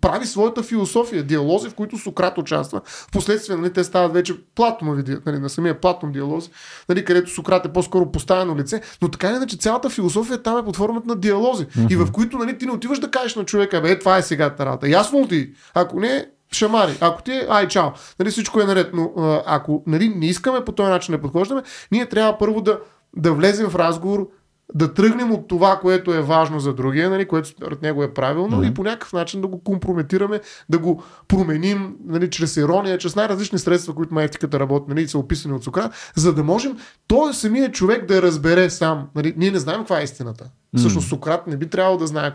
[0.01, 2.81] прави своята философия, диалози, в които Сократ участва.
[2.85, 6.49] Впоследствие нали, те стават вече Платонови, нали, на самия Платон диалози,
[6.89, 10.65] нали, където Сократ е по-скоро поставено лице, но така или иначе цялата философия там е
[10.65, 11.65] под формата на диалози.
[11.65, 11.91] Mm-hmm.
[11.91, 14.55] И в които нали, ти не отиваш да кажеш на човека, бе, това е сега
[14.59, 14.89] работа.
[14.89, 15.53] Ясно ти?
[15.73, 16.97] Ако не, шамари.
[17.01, 17.89] Ако ти е, ай, чао.
[18.19, 18.89] Нали, всичко е наред.
[18.93, 19.11] Но
[19.45, 22.79] ако нали, не искаме по този начин да подхождаме, ние трябва първо да,
[23.17, 24.29] да влезем в разговор
[24.73, 28.57] да тръгнем от това, което е важно за другия, нали, което според него е правилно
[28.57, 28.71] mm-hmm.
[28.71, 33.59] и по някакъв начин да го компрометираме, да го променим нали, чрез ирония, чрез най-различни
[33.59, 38.05] средства, които етиката работи, нали, са описани от Сократ, за да можем той самия човек
[38.05, 39.07] да разбере сам.
[39.15, 40.49] Нали, ние не знаем каква е истината.
[40.75, 42.31] Всъщност Сократ не би трябвало да знае.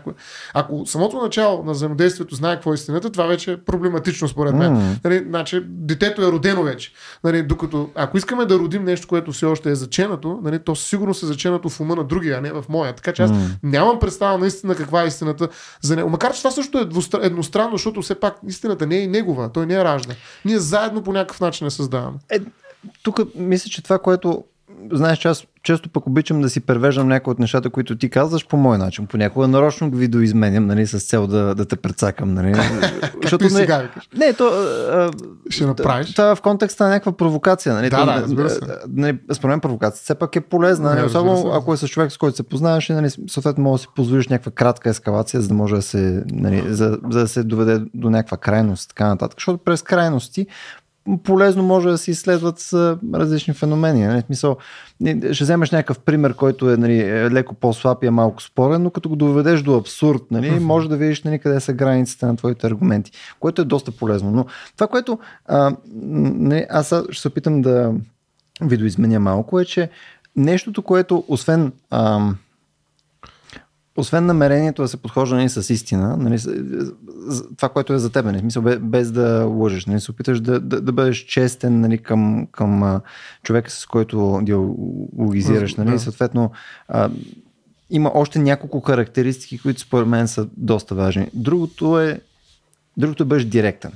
[0.53, 4.77] Ако самото начало на взаимодействието знае какво е истината, това вече е проблематично според мен.
[4.77, 5.03] Mm.
[5.03, 6.91] Нали, значи, детето е родено вече.
[7.23, 11.13] Нали, докато ако искаме да родим нещо, което все още е заченато, нали, то сигурно
[11.13, 12.93] се заченато в ума на другия, а не в моя.
[12.93, 13.49] Така че аз mm.
[13.63, 15.47] нямам представа наистина каква е истината
[15.81, 16.09] за него.
[16.09, 16.87] Макар че това също е
[17.21, 19.49] едностранно, защото все пак истината не е и негова.
[19.49, 20.13] Той не е ражда.
[20.45, 22.17] Ние заедно по някакъв начин я създаваме.
[22.29, 22.39] Е,
[23.03, 24.43] тук мисля, че това, което
[24.91, 28.47] знаеш, че аз често пък обичам да си превеждам някои от нещата, които ти казваш
[28.47, 29.07] по мой начин.
[29.07, 32.33] Понякога нарочно го видоизменям, нали, с цел да, да те прецакам.
[32.33, 32.55] Нали.
[33.21, 35.11] Защото, не, сега не, то, а,
[35.49, 36.11] Ще направиш.
[36.11, 37.73] Това е в контекста на някаква провокация.
[37.73, 37.89] Нали.
[37.89, 38.59] Да, да, разбира се.
[38.89, 40.95] Нали, според мен провокация все пак е полезна.
[40.95, 43.87] Нали, особено ако е с човек, с който се познаваш нали, съответно може да си
[43.95, 47.81] позволиш някаква кратка ескалация, за да може да се, нали, за, за да се доведе
[47.93, 48.89] до някаква крайност.
[48.89, 49.39] Така нататък.
[49.39, 50.47] Защото през крайности
[51.23, 54.05] полезно може да се изследват с различни феномени.
[54.05, 54.21] Нали?
[54.21, 54.57] Смисъл,
[55.31, 59.09] ще вземеш някакъв пример, който е нали, леко по-слаб и е малко спорен, но като
[59.09, 60.59] го доведеш до абсурд, нали, uh-huh.
[60.59, 64.31] може да видиш нали, къде са границите на твоите аргументи, което е доста полезно.
[64.31, 67.93] Но това, което а, нали, аз ще се опитам да
[68.61, 69.89] видоизменя малко, е, че
[70.35, 72.37] нещото, което освен ам,
[73.97, 76.37] освен намерението да се подхожда нали, с истина, нали,
[77.57, 80.81] това, което е за теб, нали, смисъл, без да лъжеш, нали, се опиташ да, да,
[80.81, 83.01] да бъдеш честен нали, към, към
[83.43, 85.75] човека, с който диалогизираш.
[85.75, 85.99] Нали, да.
[85.99, 86.51] съответно,
[86.87, 87.09] а,
[87.89, 91.29] има още няколко характеристики, които според мен са доста важни.
[91.33, 92.21] Другото е,
[92.97, 93.91] другото е бъдеш директен.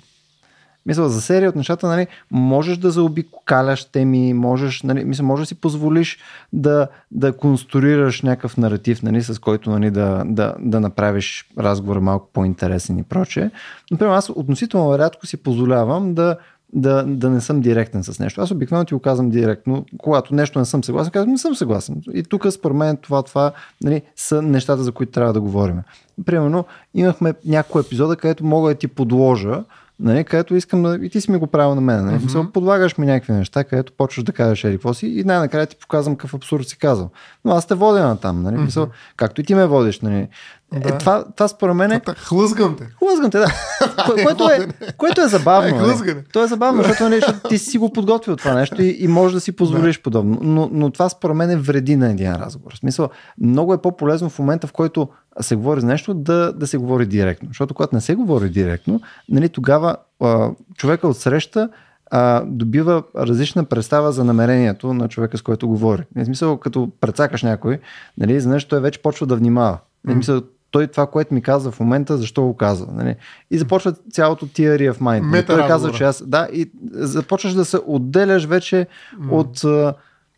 [0.85, 5.47] Мисля, за серия от нещата, нали, можеш да заобикаляш теми, можеш, нали, мисля, можеш да
[5.47, 6.17] си позволиш
[6.53, 12.29] да, да конструираш някакъв наратив, нали, с който нали, да, да, да направиш разговора малко
[12.33, 13.49] по-интересен и прочее.
[13.91, 16.37] Например, аз относително рядко си позволявам да
[16.73, 18.41] да, да не съм директен с нещо.
[18.41, 19.85] Аз обикновено ти го казвам директно.
[19.97, 22.01] Когато нещо не съм съгласен, казвам, не съм съгласен.
[22.13, 23.51] И тук, според мен, това, това
[23.83, 25.81] нали, са нещата, за които трябва да говорим.
[26.25, 29.63] Примерно, имахме няколко епизода, където мога да ти подложа
[29.99, 30.99] нали, където искам да...
[31.01, 32.05] И ти си ми го правил на мен.
[32.05, 32.19] Нали?
[32.19, 32.51] Mm-hmm.
[32.51, 36.15] Подлагаш ми някакви неща, където почваш да кажеш ери какво си и най-накрая ти показвам
[36.15, 37.09] какъв абсурд си казал.
[37.45, 38.55] Но аз те водя на там, нали?
[38.55, 38.89] Mm-hmm.
[39.15, 40.27] както и ти ме водиш, нали?
[40.75, 40.89] Да.
[40.89, 42.01] Е, това, това според мен е...
[42.17, 42.87] Хлъзгам те.
[42.99, 43.45] Хлъзгам те, да.
[44.05, 45.75] Ко, което, е, което е забавно.
[45.75, 46.15] Е, нали?
[46.33, 49.41] То е забавно, защото нали, ти си го подготвил това нещо и, и можеш да
[49.41, 50.03] си позволиш да.
[50.03, 50.37] подобно.
[50.41, 52.73] Но, но това според мен е вреди на един разговор.
[52.73, 53.09] В смисъл,
[53.41, 55.09] много е по-полезно в момента, в който
[55.41, 57.47] се говори за нещо, да, да се говори директно.
[57.47, 61.69] Защото когато не се говори директно, нали, тогава а, човека от среща
[62.11, 66.03] а, добива различна представа за намерението на човека, с който говори.
[66.15, 67.79] В смисъл, като прецакаш някой,
[68.17, 69.77] нали, нещо той вече почва да внимава.
[70.07, 70.13] Mm.
[70.13, 70.41] смисъл,
[70.75, 72.87] той това, което ми казва в момента, защо го казва.
[72.93, 73.15] Нали?
[73.51, 75.21] И започва цялото theory of mind.
[75.21, 76.23] Мета той казва, че аз...
[76.27, 78.87] Да, и започваш да се отделяш вече
[79.19, 79.31] mm.
[79.31, 79.65] от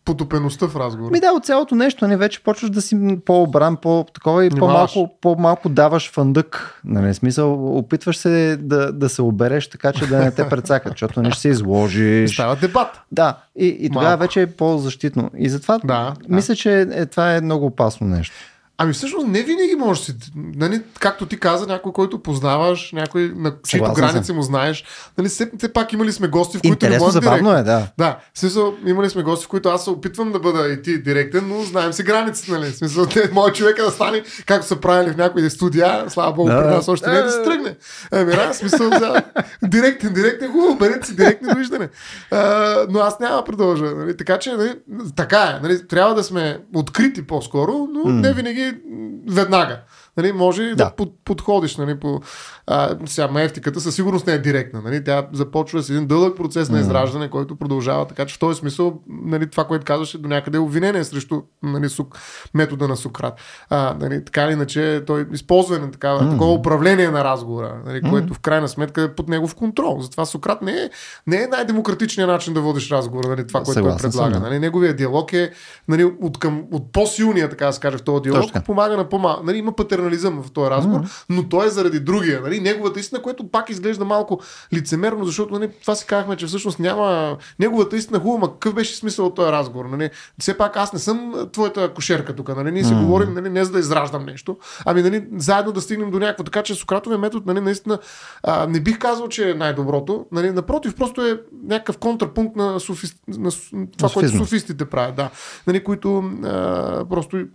[0.05, 1.11] потопеността в разговора.
[1.11, 5.17] Ми да, от цялото нещо, не нали, вече почваш да си по-обран, по-такова и по-малко,
[5.21, 6.81] по-малко даваш фандък.
[6.85, 11.21] Нали, смисъл, опитваш се да, да се обереш така, че да не те прецакат, защото
[11.21, 12.33] не ще се изложиш.
[12.33, 12.87] Става дебат.
[13.11, 15.31] Да, и, и тогава вече е по-защитно.
[15.37, 16.55] И затова да, мисля, да.
[16.55, 18.35] че е, това е много опасно нещо.
[18.79, 20.15] Ами всъщност не винаги може си.
[20.35, 24.83] Нали, както ти каза, някой, който познаваш, някой на чието граници му знаеш.
[25.17, 27.87] Нали, все, все пак имали сме гости, в които Интересно, не забавно е, да.
[27.97, 31.03] Да, в смисъл, имали сме гости, в които аз се опитвам да бъда и ти
[31.03, 32.65] директен, но знаем си границите, нали?
[32.65, 36.33] В смисъл, те, моят човек е да стане, както са правили в някои студия, слава
[36.33, 36.63] богу, да.
[36.63, 37.75] при нас още не е да се тръгне.
[38.11, 39.21] Еми, да, смисъл, да,
[39.63, 41.89] директен, директен, хубаво, бъдете си директни довиждане.
[42.31, 43.85] А, но аз няма да продължа.
[43.85, 44.17] Нали?
[44.17, 44.75] Така че, нали,
[45.15, 45.67] така е.
[45.67, 45.87] Нали?
[45.87, 48.21] Трябва да сме открити по-скоро, но mm.
[48.21, 49.85] не винаги веднага.
[50.17, 52.21] Нали, може да, да под, подходиш нали, по,
[52.67, 54.81] а, сега маевтиката със сигурност не е директна.
[54.81, 55.03] Нали?
[55.03, 58.07] Тя започва с един дълъг процес на израждане, който продължава.
[58.07, 61.89] Така че в този смисъл нали, това, което казваше до някъде е обвинение срещу нали,
[61.89, 62.17] сук,
[62.53, 63.33] метода на Сократ.
[63.69, 66.31] А, нали, така или иначе той използва на такава, mm.
[66.31, 68.09] такова управление на разговора, нали, mm.
[68.09, 69.99] което в крайна сметка е под негов контрол.
[70.01, 70.89] Затова Сократ не е,
[71.27, 74.39] не е най-демократичният начин да водиш разговора, нали, това, което той предлага.
[74.39, 75.51] Нали, неговия диалог е
[75.87, 78.61] нали, от, към, от по-силния, така да се каже, в този диалог, Точно.
[78.63, 79.43] помага на по-малко.
[79.43, 81.25] Нали, има патернализъм в този разговор, mm.
[81.29, 82.41] но той е заради другия.
[82.41, 84.41] Нали, неговата истина, което пак изглежда малко
[84.73, 88.95] лицемерно, защото нали, това си казахме, че всъщност няма неговата истина хубава, ма какъв беше
[88.95, 89.85] смисъл от този разговор.
[89.85, 90.09] Нали?
[90.39, 92.55] Все пак аз не съм твоята кошерка тук.
[92.55, 92.71] Нали?
[92.71, 93.05] Ние си mm.
[93.05, 96.43] говорим нали, не за да израждам нещо, ами нали, заедно да стигнем до някакво.
[96.43, 97.99] Така че Сократовия метод нали, наистина
[98.43, 100.25] а, не бих казал, че е най-доброто.
[100.31, 103.07] Нали, напротив, просто е някакъв контрапункт на, суфи...
[103.27, 103.51] на
[103.97, 105.15] това, което софистите правят.
[105.15, 105.29] Да.
[105.67, 107.45] Нали, които а, просто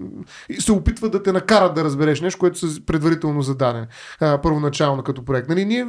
[0.59, 3.87] се опитват да те накарат да разбереш нещо, което са предварително зададени.
[4.21, 5.49] А, първоначално като проект.
[5.49, 5.87] Нали, ние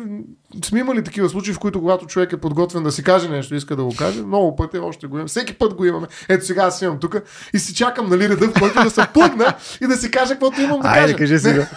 [0.65, 3.75] сме имали такива случаи, в които когато човек е подготвен да си каже нещо, иска
[3.75, 5.27] да го каже, много пъти още го имаме.
[5.27, 6.07] Всеки път го имаме.
[6.29, 7.15] Ето сега аз имам тук
[7.53, 10.61] и си чакам нали, реда, в който да се плъгна и да си кажа каквото
[10.61, 10.99] имам да кажа.
[10.99, 11.67] Айде, кажи сега.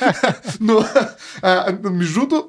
[0.60, 0.84] Но,
[1.42, 2.48] а, между другото,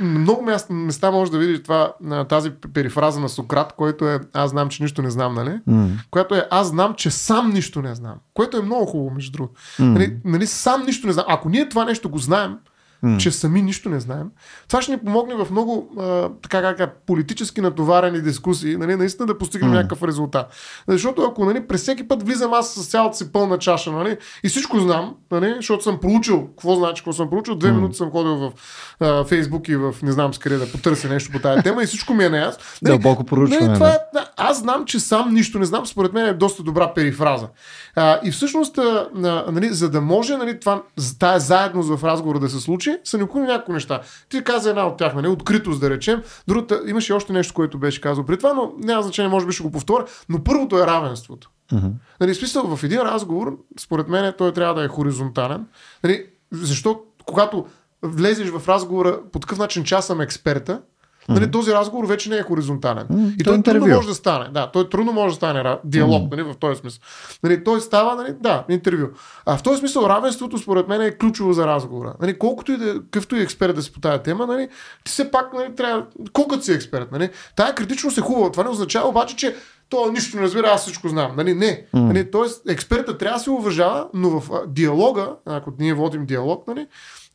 [0.00, 1.92] много места може да видиш това,
[2.28, 5.60] тази перифраза на Сократ, който е аз знам, че нищо не знам, нали?
[5.68, 5.88] Mm.
[6.10, 8.14] Която е аз знам, че сам нищо не знам.
[8.34, 9.60] Което е много хубаво, между другото.
[9.80, 9.84] Mm.
[9.84, 11.26] Нали, нали, сам нищо не знам.
[11.28, 12.58] Ако ние това нещо го знаем,
[13.04, 13.18] mm.
[13.18, 14.26] че сами нищо не знаем.
[14.68, 19.38] Това ще ни помогне в много а, така как, политически натоварени дискусии, нали, наистина да
[19.38, 19.74] постигнем mm.
[19.74, 20.52] някакъв резултат.
[20.88, 24.48] Защото ако нали, през всеки път влизам аз с цялата си пълна чаша нали, и
[24.48, 27.74] всичко знам, нали, защото съм проучил, какво значи, какво съм проучил, две mm.
[27.74, 28.52] минути съм ходил в
[29.00, 31.86] а, Фейсбук и в не знам с къде да потърся нещо по тази тема и
[31.86, 32.58] всичко ми е не аз.
[32.82, 33.66] Нали, Дълбоко проучване.
[33.66, 36.62] Нали, това е, да, аз знам, че сам нищо не знам, според мен е доста
[36.62, 37.48] добра перифраза.
[37.96, 39.08] А, и всъщност, а,
[39.52, 40.82] нали, за да може нали, това,
[41.18, 44.00] тая заедност в разговора да се случи, са необходими няколко неща.
[44.28, 46.22] Ти каза една от тях, нали, откритост да речем.
[46.48, 49.62] Другата, имаше още нещо, което беше казал при това, но няма значение, може би ще
[49.62, 50.04] го повторя.
[50.28, 51.50] Но първото е равенството.
[51.72, 51.92] Uh-huh.
[52.20, 55.66] Нали, смисъл, в един разговор, според мен, той трябва да е хоризонтален.
[56.04, 57.66] Нали, защо, когато
[58.02, 60.80] влезеш в разговора по такъв начин, че аз съм експерта,
[61.28, 63.06] Нали, този разговор вече не е хоризонтален.
[63.06, 64.48] Mm, и той, той трудно може да стане.
[64.48, 66.30] Да, той трудно може да стане диалог, mm.
[66.30, 67.00] нали, в този смисъл.
[67.42, 69.06] Нали, той става, нали, да, интервю.
[69.46, 72.14] А в този смисъл равенството, според мен, е ключово за разговора.
[72.20, 74.68] Нали, колкото и да, какъвто и експерт да си по тази тема, нали,
[75.04, 76.06] ти все пак нали, трябва.
[76.32, 78.50] Колкото си експерт, нали, тая критичност е хубава.
[78.50, 79.56] Това не означава обаче, че
[79.88, 81.32] то нищо не разбира, аз всичко знам.
[81.36, 81.54] Нали?
[81.54, 81.86] Не.
[81.94, 82.00] Mm.
[82.00, 82.30] Нали?
[82.30, 86.86] Тоест, експерта трябва да се уважава, но в диалога, ако ние водим диалог, нали,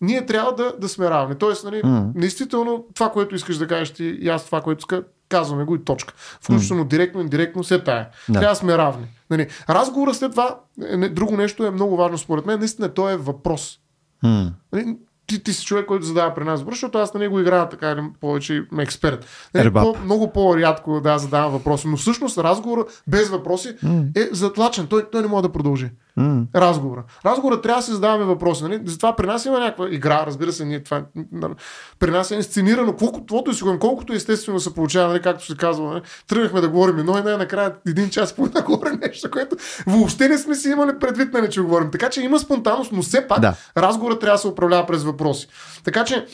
[0.02, 1.36] ние трябва да, да сме равни.
[1.36, 2.12] Тоест, нали, mm.
[2.16, 5.84] действително, това, което искаш да кажеш ти и аз това, което иска, казваме го и
[5.84, 6.14] точка.
[6.42, 6.88] Включително mm.
[6.88, 8.08] директно, индиректно, все тая.
[8.30, 8.40] Да.
[8.40, 9.08] Трябва да сме равни.
[9.30, 13.18] Нали, разговора след това, е, друго нещо е много важно според мен, наистина той е
[13.18, 13.80] въпрос.
[14.24, 14.52] Mm.
[14.74, 14.98] Нали,
[15.28, 17.92] ти, ти си човек, който задава при нас въпрос, защото аз на него играя така
[17.92, 19.26] или повече експерт.
[19.54, 19.84] Нали, Рибап.
[19.84, 23.76] по, много по-рядко да задавам въпроси, но всъщност разговор без въпроси
[24.16, 24.88] е затлачен.
[24.88, 25.90] Той, той не може да продължи.
[26.18, 26.44] М.
[26.56, 27.04] Разговора.
[27.26, 28.64] Разговора трябва да си задаваме въпроси.
[28.64, 28.82] Нали?
[28.86, 31.02] Затова при нас има някаква игра, разбира се, ние това,
[32.00, 35.46] при нас е инсценирано, колко, каквото и си говорим, колкото естествено се получава, нали, както
[35.46, 35.90] се казва.
[35.90, 36.02] Нали?
[36.28, 39.56] Тръгнахме да говорим едно и най-накрая един час по да говорим нещо, което
[39.88, 41.92] въобще не сме си имали предвид, нали, че говорим.
[41.92, 43.56] Така че има спонтанност, но все пак Да.
[43.78, 45.48] разговорът трябва да се управлява през въпроси.
[45.84, 46.26] Така че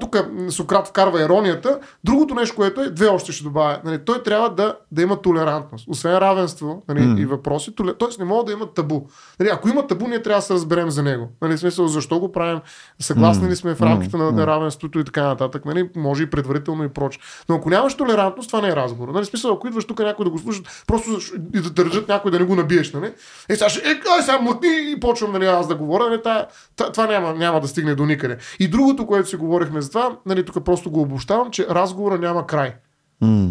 [0.00, 0.16] тук
[0.50, 1.78] Сократ вкарва иронията.
[2.04, 3.80] Другото нещо, което е, две още ще добавя.
[3.84, 5.88] Нали, той трябва да, да има толерантност.
[5.88, 7.20] Освен равенство нали, М.
[7.20, 7.94] и въпроси, толе...
[7.94, 8.08] т.е.
[8.18, 9.00] не мога да има табу.
[9.40, 11.28] Нали, ако има табу, ние трябва да се разберем за него.
[11.42, 12.60] Нали, смисъл, защо го правим?
[12.98, 14.32] Съгласни ли сме в рамките на, М.
[14.32, 15.64] на равенството и така нататък.
[15.64, 17.22] Нали, може и предварително и прочее.
[17.48, 19.08] Но ако нямаш толерантност, това не е разговор.
[19.08, 21.10] Нали, смисъл, ако идваш тук някой да го слушат, просто
[21.54, 22.92] и да държат някой да не го набиеш.
[22.92, 23.12] Нали?
[23.48, 26.08] Е, сега, ще, е, ай, сега млъкни и почвам нали, аз да говоря.
[26.08, 26.46] Нали, та,
[26.76, 28.36] та, това няма, няма да стигне до никъде.
[28.60, 32.46] И другото, което си говорихме за това, нали, тук просто го обощавам, че разговора няма
[32.46, 32.74] край.
[33.20, 33.50] М.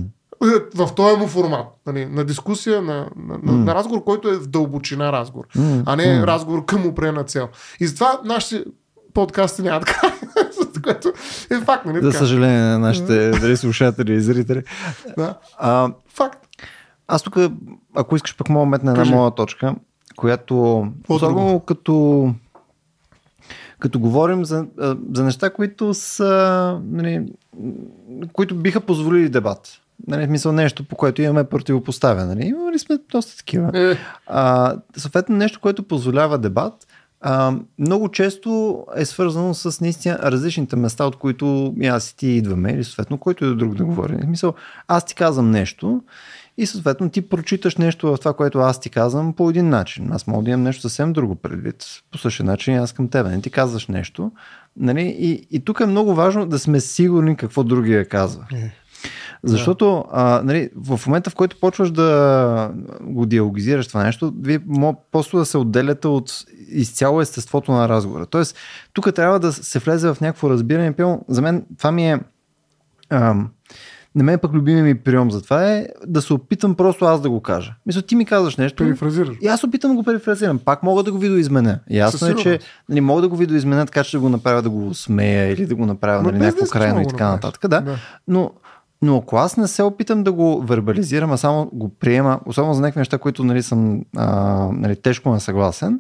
[0.76, 1.68] В този му формат.
[1.86, 5.84] Нали, на дискусия, на, на, на, на разговор, който е в дълбочина разговор, М.
[5.86, 6.28] а не М.
[6.28, 7.48] разговор към определена цел.
[7.80, 8.64] И затова нашите
[9.14, 10.12] подкасти нямат край.
[10.76, 11.14] За което
[11.52, 12.02] е факт, нали?
[12.02, 12.20] За така?
[12.20, 14.64] съжаление на нашите дали, слушатели и зрители.
[15.18, 15.38] Да.
[15.58, 16.40] А, Факт.
[17.08, 17.38] аз тук,
[17.96, 19.14] ако искаш, пък мога да метна една Кажи.
[19.14, 19.76] моя точка,
[20.16, 22.30] която, особено като,
[23.80, 24.66] като говорим за,
[25.14, 27.34] за неща, които са, нали,
[28.34, 29.68] които биха позволили дебат.
[30.08, 32.36] Нали, в смисъл нещо, по което имаме противопоставяне.
[32.36, 32.48] Нали?
[32.48, 33.92] Имали сме доста такива.
[33.92, 36.74] Е, А, съответно, нещо, което позволява дебат,
[37.22, 42.72] а, много често е свързано с наистина различните места, от които аз и ти идваме,
[42.72, 44.16] или съответно, който и друг да говори.
[44.16, 44.54] В смисъл,
[44.88, 46.02] аз ти казвам нещо
[46.58, 50.12] и съответно ти прочиташ нещо в това, което аз ти казвам по един начин.
[50.12, 51.86] Аз мога да имам нещо съвсем друго предвид.
[52.12, 53.30] По същия начин аз към тебе.
[53.30, 54.32] Не ти казваш нещо.
[54.78, 55.16] Нали?
[55.20, 58.46] И, и тук е много важно да сме сигурни какво другия казва.
[59.44, 62.72] Защото а, нали, в момента, в който почваш да
[63.02, 64.60] го диалогизираш това нещо, вие
[65.12, 68.26] просто да се отделяте от изцяло естеството на разговора.
[68.26, 68.58] Тоест,
[68.94, 70.94] тук трябва да се влезе в някакво разбиране.
[70.94, 72.20] Пълно, за мен това ми е...
[73.10, 73.50] Ам,
[74.16, 77.30] на мен пък любимия ми прием за това е да се опитам просто аз да
[77.30, 77.74] го кажа.
[77.86, 78.84] Мисля, ти ми казваш нещо.
[78.84, 79.38] Перифразираш.
[79.42, 80.60] И аз опитам да го перифразирам.
[80.60, 81.80] Пак мога да го видоизменя.
[81.90, 82.68] Ясно Със е, че сигурност.
[82.90, 85.76] нали, мога да го видоизменя така, че да го направя да го смея или да
[85.76, 87.68] го направя нали, някакво крайно и така нататък.
[87.68, 87.82] Да.
[87.82, 87.96] Да.
[88.28, 88.52] Но,
[89.02, 92.82] но ако аз не се опитам да го вербализирам, а само го приема, особено за
[92.82, 94.36] някакви неща, които нали, съм а,
[94.74, 96.00] нали, тежко несъгласен,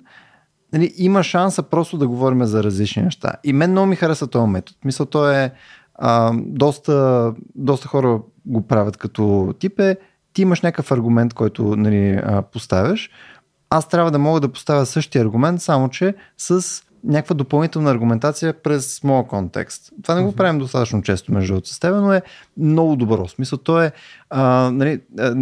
[0.74, 3.34] нали, има шанса просто да говорим за различни неща.
[3.43, 4.78] И мен много ми хареса този метод.
[4.86, 5.52] Мисля, то е
[5.95, 9.98] а, доста, доста хора го правят като тип е,
[10.34, 12.22] ти имаш някакъв аргумент, който нали,
[12.54, 13.10] поставяш,
[13.70, 19.03] аз трябва да мога да поставя същия аргумент, само че с някаква допълнителна аргументация през
[19.03, 19.91] моя контекст.
[20.03, 22.22] Това не го правим достатъчно често между другото с теб, но е
[22.58, 23.28] много добро.
[23.28, 23.91] В смисъл, то е
[24.30, 25.36] а, нали, а,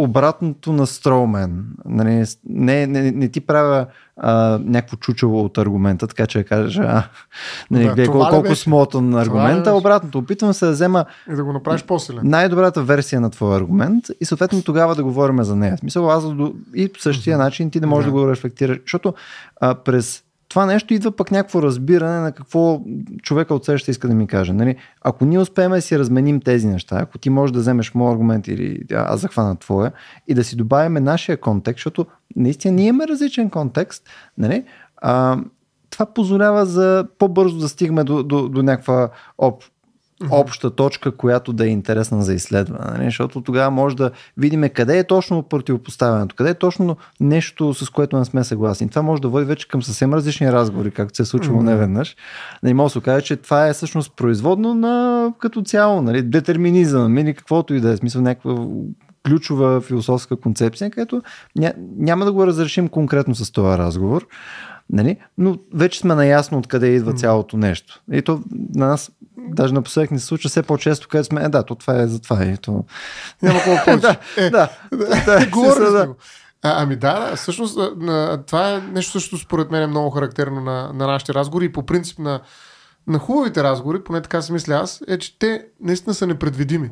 [0.00, 1.64] обратното на строумен.
[1.84, 3.86] Нали, не, не, не ти правя
[4.16, 7.02] а, някакво чучело от аргумента, така че да кажа, а,
[7.70, 8.60] нали, Да, гледай колко, колко беше?
[8.62, 9.60] смотан ли аргумента.
[9.62, 9.70] беше?
[9.70, 12.20] Обратното, опитвам се да взема И да го направиш по-силен.
[12.24, 15.76] най-добрата версия на твоя аргумент и съответно тогава да говорим за нея.
[15.78, 16.24] Смисъл, аз
[16.74, 18.20] и по същия начин ти да можеш да, Да.
[18.20, 19.14] го рефлектираш, защото
[19.60, 22.80] а, през това нещо идва пък някакво разбиране на какво
[23.22, 24.52] човека от среща иска да ми каже.
[24.52, 24.76] Нали?
[25.02, 28.48] Ако ние успеем да си разменим тези неща, ако ти можеш да вземеш моят аргумент
[28.48, 29.92] или аз захвана твоя
[30.28, 34.64] и да си добавим нашия контекст, защото наистина ние имаме различен контекст, нали?
[34.96, 35.38] а,
[35.90, 39.62] това позволява за по-бързо да стигаме до, до, до някаква об,
[40.30, 42.84] обща точка, която да е интересна за изследване.
[42.92, 43.04] Нали?
[43.04, 48.18] Защото тогава може да видим къде е точно противопоставянето, къде е точно нещо, с което
[48.18, 48.88] не сме съгласни.
[48.88, 51.66] Това може да води вече към съвсем различни разговори, както се е случило Мгм.
[51.66, 52.16] неведнъж.
[52.62, 56.22] Не може да се каже, че това е всъщност производно на като цяло, нали?
[56.22, 58.66] детерминизъм или каквото и да е, смисъл някаква
[59.26, 61.22] ключова философска концепция, където
[61.56, 64.26] ня, няма да го разрешим конкретно с този разговор,
[64.92, 65.16] нали?
[65.38, 68.02] но вече сме наясно откъде идва цялото нещо.
[68.12, 68.42] И то
[68.74, 69.10] на нас
[69.48, 72.20] даже напоследък ни се случва все по-често, където сме, е да, то това е за
[72.20, 72.44] това.
[72.44, 72.84] И то...
[73.42, 74.00] Няма колко повече.
[74.00, 76.06] да, Е, да, да, да.
[76.06, 76.16] го.
[76.62, 77.78] А, ами да, да, всъщност
[78.46, 81.86] това е нещо също според мен е много характерно на, на нашите разговори и по
[81.86, 82.40] принцип на,
[83.06, 86.90] на хубавите разговори, поне така си мисля аз, е, че те наистина са непредвидими.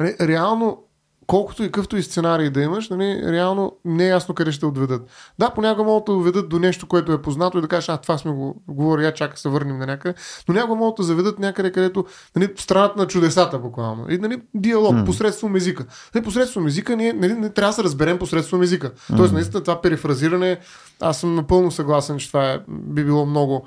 [0.00, 0.82] Нали, реално,
[1.26, 5.02] колкото и какъвто и сценарий да имаш, нали, реално не е ясно къде ще отведат.
[5.38, 8.18] Да, понякога могат да доведат до нещо, което е познато и да кажеш, а това
[8.18, 10.14] сме го говорили, я чака се върнем на някъде,
[10.48, 12.04] но някога могат да заведат някъде, където
[12.36, 14.06] нали, страната на чудесата буквално.
[14.10, 15.04] И нали, диалог М.
[15.04, 15.84] посредством езика.
[16.14, 18.90] Нали, посредством езика ние нали, не трябва да се разберем посредством езика.
[19.16, 20.58] Тоест, наистина това перифразиране,
[21.00, 23.66] аз съм напълно съгласен, че това е, би било много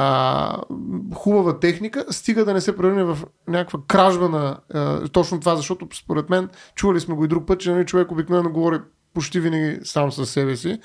[0.00, 0.56] а,
[1.14, 3.18] хубава техника, стига да не се превърне в
[3.48, 7.60] някаква кражба на а, точно това, защото според мен, чували сме го и друг път,
[7.60, 8.78] че нали, човек обикновено говори
[9.14, 10.80] почти винаги сам със себе си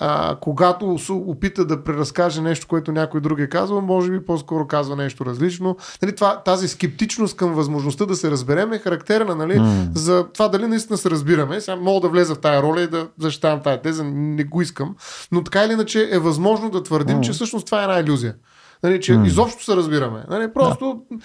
[0.00, 4.96] а, когато опита да преразкаже нещо, което някой друг е казал, може би по-скоро казва
[4.96, 5.76] нещо различно.
[6.02, 9.88] Нали, това, тази скептичност към възможността да се разберем е характерна нали, mm.
[9.94, 11.60] за това дали наистина се разбираме.
[11.60, 14.96] Сега мога да влеза в тая роля и да защитавам тая теза, не го искам.
[15.32, 17.20] Но така или иначе е възможно да твърдим, mm.
[17.20, 18.34] че всъщност това е една иллюзия.
[18.82, 19.26] Нали, че mm.
[19.26, 20.24] изобщо се разбираме.
[20.30, 21.18] Нали, просто да.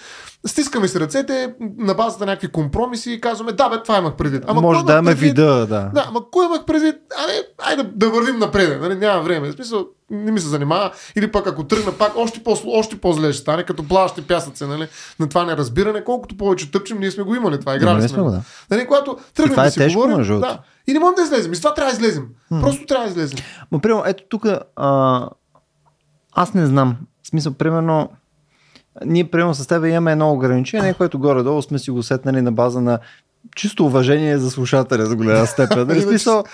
[0.46, 4.44] стискаме си ръцете на базата на някакви компромиси и казваме, да, бе, това имах предвид.
[4.46, 5.90] Ама Може да имаме вида, да.
[5.94, 6.94] Да, ама кой имах предвид?
[7.28, 8.80] Ай, айде да, да вървим напред.
[8.80, 9.48] Нали, няма време.
[9.48, 10.92] В смисъл, не ми се занимава.
[11.16, 14.88] Или пък ако тръгна пак, още, по- още по-зле ще стане, като плаващи пясъци нали,
[15.20, 16.04] на това неразбиране.
[16.04, 17.76] Колкото повече тъпчем, ние сме го имали това.
[17.76, 18.22] Играли сме.
[18.22, 18.42] Да.
[18.70, 21.52] Нали, когато тръгнем да е си тежко, говорим, да, и не можем да излезем.
[21.52, 22.26] И с това трябва да излезем.
[22.52, 22.60] Hmm.
[22.60, 23.38] Просто трябва да излезем.
[23.72, 24.46] Ма, примерно, ето тук
[26.32, 26.96] аз не знам.
[27.28, 28.08] В смисъл, примерно,
[29.04, 32.80] ние примерно с теб имаме едно ограничение, което горе-долу сме си го сетнали на база
[32.80, 32.98] на
[33.56, 35.78] чисто уважение за слушателя за голяма степен.
[35.88, 36.02] Нали?
[36.02, 36.44] смисъл,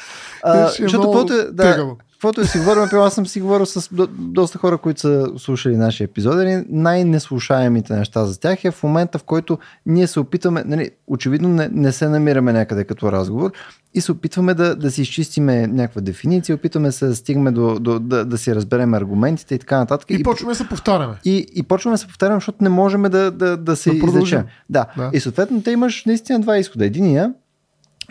[0.43, 1.87] а, защото каквото е, да,
[2.25, 5.77] каквото е си говорим, аз съм си говорил с до, доста хора, които са слушали
[5.77, 6.35] нашия епизод.
[6.35, 6.64] Нали?
[6.68, 11.68] Най-неслушаемите неща за тях е в момента, в който ние се опитваме, нали, очевидно не,
[11.72, 13.53] не се намираме някъде като разговор
[13.95, 17.99] и се опитваме да, да си изчистиме някаква дефиниция, опитваме се да стигаме до, до
[17.99, 20.11] да, да си разберем аргументите и така нататък.
[20.11, 21.14] И, и почваме да се повтаряме.
[21.25, 24.45] И, и почваме да се повтаряме, защото не можем да, да, да се да изречем.
[24.70, 24.87] Да.
[24.97, 25.11] да.
[25.12, 26.85] И съответно те имаш наистина два изхода.
[26.85, 27.33] Единия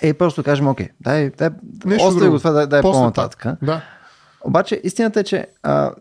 [0.01, 1.49] е просто кажем, окей, дай, дай,
[2.07, 3.45] остави го това, дай, дай по-нататък.
[3.61, 3.81] Да.
[4.43, 5.91] Обаче истината е, че а,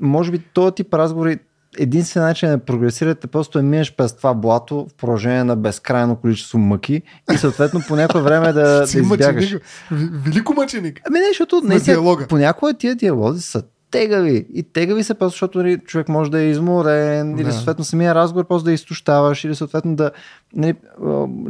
[0.00, 1.38] може би този тип разговори
[1.78, 6.58] единствен начин да прогресирате просто е минеш през това блато в продължение на безкрайно количество
[6.58, 7.02] мъки
[7.34, 9.56] и съответно по някое време да, да избягаш.
[9.90, 11.00] Велико мъченик.
[11.08, 14.46] Ами не, защото наистина, понякога тия диалози са тегави.
[14.54, 17.42] И тегави са просто, защото нали, човек може да е изморен, да.
[17.42, 20.10] или съответно самия разговор просто да изтощаваш, или съответно да
[20.54, 20.74] нали,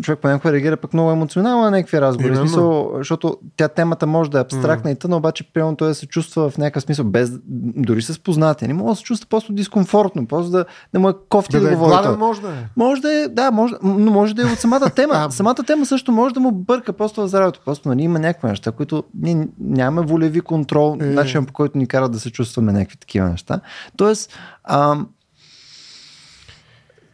[0.03, 2.36] човек понякога реагира пък много емоционално на някакви разговори.
[2.36, 4.92] Смисъл, защото тя темата може да е абстрактна mm.
[4.94, 7.30] и тъна, обаче примерно той да се чувства в някакъв смисъл, без,
[7.76, 8.68] дори с познати.
[8.68, 11.68] Не може да се чувства просто дискомфортно, просто да, да му е кофти да, да,
[11.68, 11.90] да говори.
[11.90, 12.64] Гладен, може да е.
[12.76, 15.26] Може да е, да, може, но може да е от самата тема.
[15.30, 17.61] самата тема също може да му бърка просто в здравето.
[17.64, 21.05] Просто нали, има някакви неща, които ние нямаме волеви контрол, е.
[21.05, 23.61] начин по който ни карат да се чувстваме някакви такива неща.
[23.97, 24.97] Тоест, а,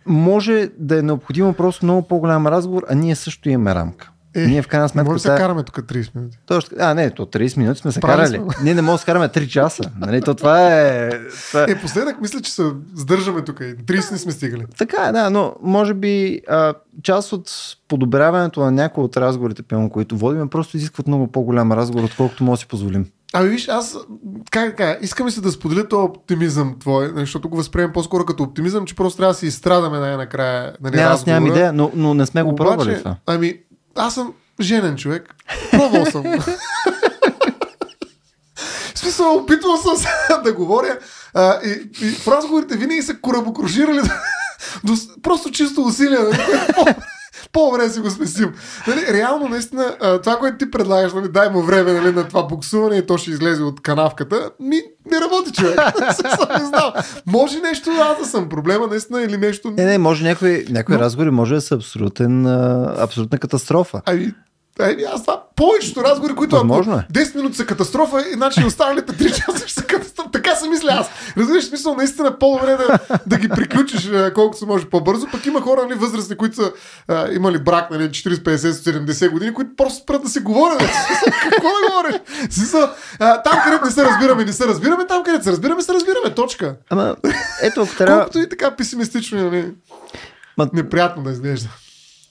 [0.07, 4.13] може да е необходимо просто много по-голям разговор, а ние също имаме рамка.
[4.35, 5.11] Е, ние в крайна сметка.
[5.11, 6.39] Може да се караме тук 30 минути.
[6.47, 8.37] Точно, а, не, то 30 минути сме се Прави карали.
[8.37, 8.65] Сме.
[8.65, 9.83] Ние не можем да се караме 3 часа.
[9.99, 10.21] Нали?
[10.21, 11.11] То това е.
[11.49, 11.67] Това...
[11.69, 12.63] Е, последък мисля, че се
[12.95, 13.59] сдържаме тук.
[13.59, 14.65] 30 не сме стигали.
[14.79, 17.51] Така е, да, но може би а, част от
[17.89, 22.59] подобряването на някои от разговорите, пълно, които водим, просто изискват много по-голям разговор, отколкото може
[22.59, 23.07] да си позволим.
[23.33, 23.97] Ами виж, аз
[24.51, 28.87] как, как, искаме се да споделя този оптимизъм твой, защото го възприемам по-скоро като оптимизъм,
[28.87, 30.73] че просто трябва да си изстрадаме най-накрая.
[30.81, 33.17] Нали, не, аз нямам идея, но, но не сме го Обаче, пробвали това.
[33.27, 33.55] Ами,
[33.97, 35.35] аз съм женен човек.
[35.71, 36.23] Пробвал съм.
[38.95, 40.09] в смисъл, опитвал съм се
[40.45, 40.99] да говоря.
[41.35, 44.01] А, и, и в разговорите винаги са корабокружирали
[44.85, 46.19] до, просто чисто усилие.
[47.53, 48.53] По-добре си го смесим.
[48.87, 52.97] Нали, реално, наистина, това, което ти предлагаш, нали, дай му време нали, на това буксуване
[52.97, 54.81] и то ще излезе от канавката, ми
[55.11, 55.79] не работи човек.
[56.59, 56.93] не знам.
[57.27, 59.71] Може нещо аз да съм проблема, наистина, или нещо...
[59.71, 61.01] Не, не, може някои, някои Но...
[61.01, 62.47] разговори може да са абсолютен,
[62.99, 64.03] абсолютна катастрофа.
[64.07, 64.33] Ами,
[64.81, 69.35] Еми, аз това повечето разговори, които Възможно ако 10 минути са катастрофа, иначе останалите 3
[69.47, 70.12] часа ще са катастрофа.
[70.43, 71.11] Така се мисля аз.
[71.37, 75.27] Разбираш, смисъл, наистина по-добре да, да ги приключиш колкото се може по-бързо.
[75.33, 76.73] Пък има хора, нали, възрастни, които са
[77.09, 80.81] а, имали брак, нали, 40, 50, 70 години, които просто спрат да се говорят.
[81.51, 82.21] Какво да говориш?
[82.51, 85.95] Смисъл, а, там, където не се разбираме, не се разбираме, там, където се разбираме, се
[85.95, 86.35] разбираме.
[86.35, 86.77] Точка.
[86.91, 87.17] Ама,
[87.63, 88.21] ето, трябва...
[88.21, 89.73] Колкото и така песимистично, нали,
[90.59, 90.71] Ма...
[90.73, 91.69] неприятно да изглежда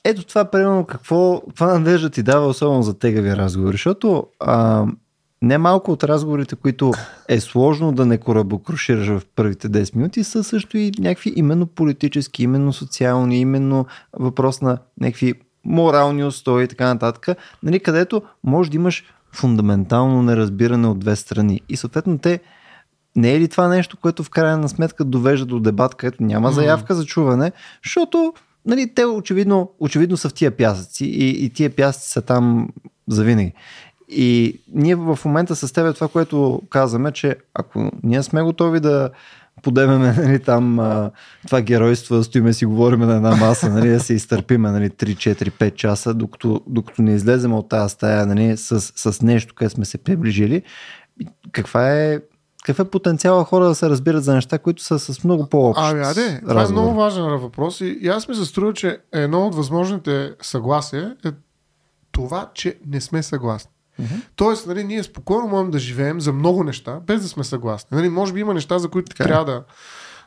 [0.04, 4.86] ето това, примерно, какво, каква надежда ти дава, особено за тегави разговори, защото а,
[5.42, 6.92] не малко от разговорите, които
[7.28, 12.44] е сложно да не корабокрушираш в първите 10 минути, са също и някакви именно политически,
[12.44, 13.86] именно социални, именно
[14.20, 15.34] въпрос на някакви
[15.66, 21.62] морални устои и така нататък, нали, където може да имаш фундаментално неразбиране от две страни.
[21.70, 22.40] И съответно те
[23.16, 26.96] не е ли това нещо, което в крайна сметка довежда до дебат, където няма заявка
[26.96, 27.52] за чуване,
[27.84, 28.34] защото
[28.66, 32.70] нали, те очевидно, очевидно са в тия пясъци и, и тия пясъци са там
[33.08, 33.54] завинаги.
[34.12, 39.10] И ние в момента с теб това, което казваме, че ако ние сме готови да
[39.62, 41.12] подемеме нали, там а,
[41.48, 45.16] това геройство, да стоиме си говорим на една маса, нали, да се изтърпиме нали, 3,
[45.16, 49.76] 4, 5 часа, докато, докато не излезем от тази стая нали, с, с нещо, където
[49.76, 50.62] сме се приближили,
[51.52, 52.20] каква е
[52.64, 56.02] какъв е потенциала хора да се разбират за неща, които са с много по-общ Ами,
[56.02, 56.82] аде, това е разговор?
[56.82, 61.30] много важен въпрос и, и аз ми се струва, че едно от възможните съгласия е
[62.12, 63.72] това, че не сме съгласни.
[64.02, 64.14] Мгм.
[64.36, 67.98] Тоест, нали, ние спокойно можем да живеем за много неща, без да сме съгласни.
[67.98, 69.28] Нали, може би има неща, за които Така е.
[69.28, 69.64] трябва да,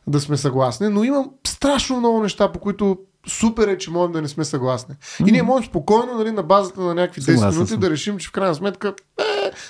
[0.06, 2.98] да сме съгласни, но има страшно много неща, по които
[3.28, 4.94] супер е, че можем да не сме съгласни.
[5.20, 7.80] И ние можем спокойно, нали, на базата на някакви 10 Съгласен минути съм.
[7.80, 9.22] да решим, че в крайна сметка, е,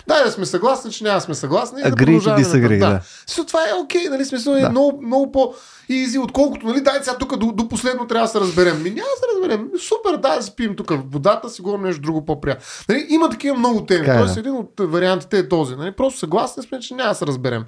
[0.09, 1.81] дай да сме съгласни, че няма да сме съгласни.
[1.81, 3.01] и да Agree продължаваме disagree, нататък.
[3.01, 3.09] да.
[3.27, 4.71] Смисъл, това е окей, нали, смисъл е Да.
[4.71, 5.55] много, много по
[5.89, 8.83] изи, отколкото, нали, дай сега тук до, до последно трябва да се разберем.
[8.83, 9.71] Ми няма да се разберем.
[9.79, 12.65] Супер, дай да си пием тук в водата, си говорим нещо друго по-приятно.
[12.89, 14.01] Нали, има такива много теми.
[14.01, 14.41] Така е, Тоест, да.
[14.41, 15.77] един от вариантите е този.
[15.77, 17.65] Нали, просто съгласни сме, че няма да се разберем.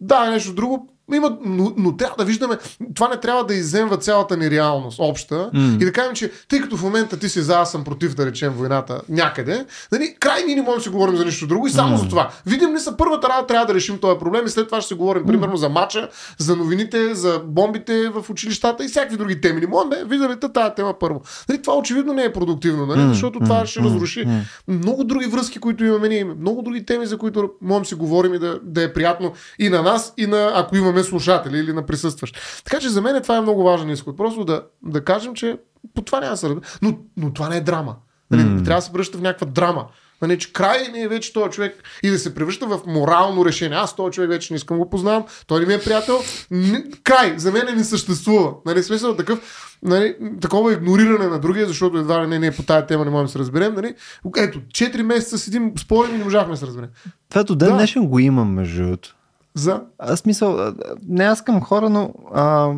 [0.00, 0.88] Да, нещо друго.
[1.14, 2.58] Има, но, но трябва да виждаме,
[2.94, 5.76] това не трябва да иземва цялата ни реалност, обща, М.
[5.80, 8.26] и да кажем, че тъй като в момента ти си за, аз съм против, да
[8.26, 11.70] речем, войната някъде, нали, край ние не можем да си говорим за нищо друго и
[11.70, 12.30] само за това.
[12.46, 14.94] Видим ли са първата работа, трябва да решим този проблем и след това ще си
[14.94, 19.60] говорим, примерно, за мача, за новините, за бомбите в училищата и всякакви други теми.
[19.60, 21.22] Не можем, бе, видя ли тази тема първо.
[21.48, 24.28] Нали, това очевидно не е продуктивно, нали, защото това ще разруши
[24.68, 28.34] много други връзки, които имаме ние, много други теми, за които можем да си говорим
[28.34, 31.86] и да, да е приятно и на нас, и на, ако имаме слушатели или на
[31.86, 32.36] присъстващ.
[32.64, 34.16] Така че за мен това е много важен изход.
[34.16, 35.58] Просто да, да кажем, че
[35.94, 36.64] по това няма да се разбере.
[36.82, 37.96] Но, но това не е драма.
[38.30, 38.62] Нали, М.
[38.64, 39.86] Трябва да се превръща в някаква драма.
[40.22, 43.78] Нали, че край ми е вече този човек и да се превръща в морално решение.
[43.78, 46.18] Аз този човек вече не искам го познавам, той не ми е приятел.
[46.52, 48.52] Н- край, за мен не съществува.
[48.66, 49.38] Нали, смисъл такъв,
[49.82, 53.26] нали, такова игнориране на другия, защото едва ли не, не по тая тема не можем
[53.26, 53.74] да се разберем.
[53.74, 53.94] Нали.
[54.36, 56.88] Ето, 4 месеца седим, спорим и не можахме да се разберем.
[57.28, 57.74] Това до ден Да.
[57.74, 59.16] днешен го имам, между другото.
[59.54, 60.74] За Аз смисъл, а,
[61.08, 62.72] не аз към хора, но а,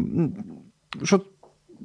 [1.00, 1.24] защото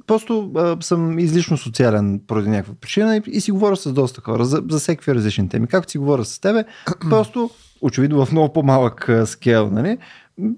[0.06, 4.44] просто а, съм излишно социален поради някаква причина и, и си говоря с доста хора
[4.44, 5.66] за, за всеки различни теми.
[5.66, 6.64] Както си говоря с тебе,
[7.10, 9.98] просто очевидно в много по-малък а, скел, нали?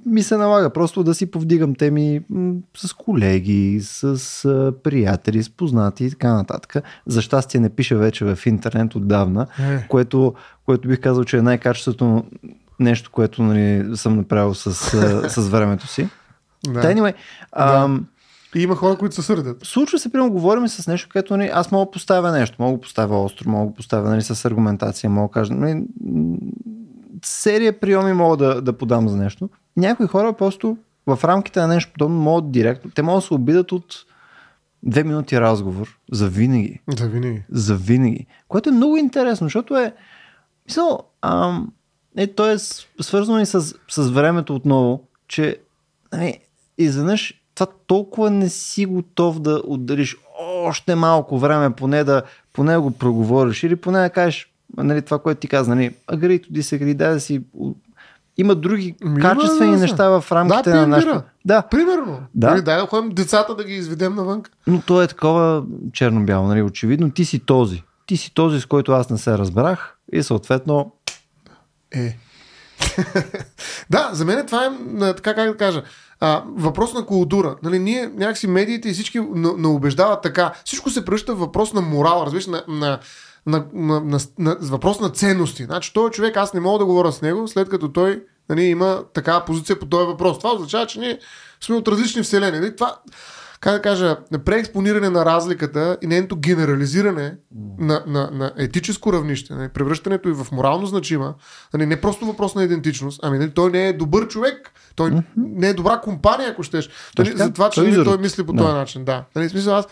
[0.07, 2.21] ми се налага просто да си повдигам теми
[2.77, 6.85] с колеги, с приятели, с познати и така нататък.
[7.07, 9.87] За щастие не пиша вече в интернет отдавна, Е.
[9.89, 10.35] което,
[10.67, 12.25] което бих казал, че е най-качеството
[12.81, 14.75] нещо, което нали, съм направил с,
[15.29, 16.09] с времето си.
[16.67, 16.73] да.
[16.73, 16.95] Да.
[16.95, 17.15] Anyway,
[17.53, 18.07] ам,
[18.55, 19.65] И има хора, които се сърдят.
[19.67, 22.81] случва се, примерно, говорим с нещо, което нали, аз мога да поставя нещо, мога да
[22.81, 25.55] поставя остро, мога да поставя нали, с аргументация, мога да кажа.
[25.55, 25.83] Нали,
[27.25, 29.49] серия приеми мога да, да подам за нещо.
[29.77, 33.73] Някои хора просто в рамките на нещо подобно могат директно, те могат да се обидат
[33.73, 33.95] от
[34.83, 36.81] две минути разговор за винаги.
[36.97, 37.43] Да, винаги.
[37.51, 38.27] За винаги.
[38.49, 39.95] Което е много интересно, защото е.
[40.67, 41.73] Мисъл, ам,
[42.17, 42.59] е, то е
[43.01, 45.59] свързано и с, с времето отново, че
[46.13, 46.39] нали,
[46.79, 52.81] изведнъж това толкова не си готов да отделиш още малко време, поне да, поне да
[52.81, 56.95] го проговориш или поне да кажеш нали, това, което ти каза, нали, agree to disagree,
[56.95, 57.43] да си...
[58.37, 61.23] Има други Ми, има, качествени да, неща в рамките Да, на нашето...
[61.45, 62.21] Да, Примерно.
[62.35, 62.51] Да.
[62.51, 64.43] Нали, дай да ходим децата да ги изведем навън.
[64.67, 66.63] но то е такова черно-бяло, нали?
[66.63, 67.83] Очевидно ти си този.
[68.07, 70.93] Ти си този, с който аз не се разбрах и съответно
[71.95, 72.19] Е.
[73.91, 75.83] да, за мен това е, така как да кажа,
[76.21, 77.57] а, въпрос на култура.
[77.63, 80.53] Нали, ние някакси медиите и всички на- наубеждават така.
[80.65, 82.99] Всичко се превръща в въпрос на морал, разбираш, на, на,
[83.47, 85.65] на, на, на, на, въпрос на ценности.
[85.65, 89.03] Значи, този човек, аз не мога да говоря с него, след като той нали, има
[89.15, 90.39] такава позиция по този въпрос.
[90.39, 91.19] Това означава, че ние
[91.61, 92.59] сме от различни вселени.
[92.59, 92.77] Нали?
[92.77, 92.97] Това,
[93.65, 97.35] как да кажа, преекспониране на разликата и нейното генерализиране
[97.79, 101.35] на, на, на етическо равнище, нали, превръщането и в морално значима,
[101.75, 105.69] нали, не просто въпрос на идентичност, ами нали, той не е добър човек, той не
[105.69, 106.91] е добра компания, ако щеш.
[107.17, 107.37] Така.
[107.37, 108.63] за това, че Той той мисли по Да.
[108.63, 109.05] този начин.
[109.05, 109.25] Да.
[109.37, 109.87] Нали, в смисъл, аз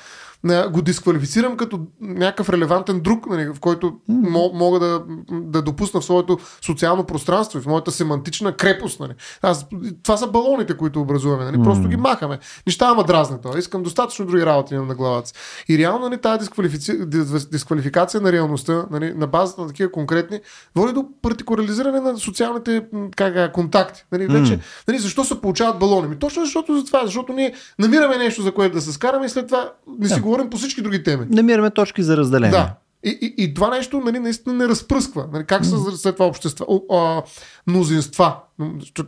[0.73, 6.05] го дисквалифицирам като някакъв релевантен друг, нали, в който мо- мога да, да допусна в
[6.05, 9.01] своето социално пространство и в моята семантична крепост.
[9.01, 9.13] Нали.
[9.43, 9.67] Аз,
[10.03, 11.45] това са балоните, които образуваме.
[11.45, 11.63] Нали.
[11.63, 12.39] Просто ги махаме.
[12.67, 13.59] Неща ама дразне това.
[13.59, 15.35] Искам достатъчно други работи имам на главата си.
[15.69, 17.01] И реално нали, тази дисквалифици...
[17.01, 20.41] дис- дисквалификация на реалността, нали, на базата на такива конкретни,
[20.75, 22.85] води до партикуларизиране на социалните
[23.17, 24.05] как, контакти.
[24.13, 26.09] Нали, вече, нали, защо се получават балони?
[26.09, 29.29] Ми, точно защото за това, защото ние намираме нещо, за което да се скараме и
[29.29, 31.27] след това не си говорим по всички други теми.
[31.31, 32.51] намираме точки за разделение.
[32.51, 32.75] Да.
[33.05, 35.29] И, и, и това нещо нали, наистина не разпръсква.
[35.33, 37.23] Нали, как са след това общества, а,
[37.67, 38.37] мнозинства.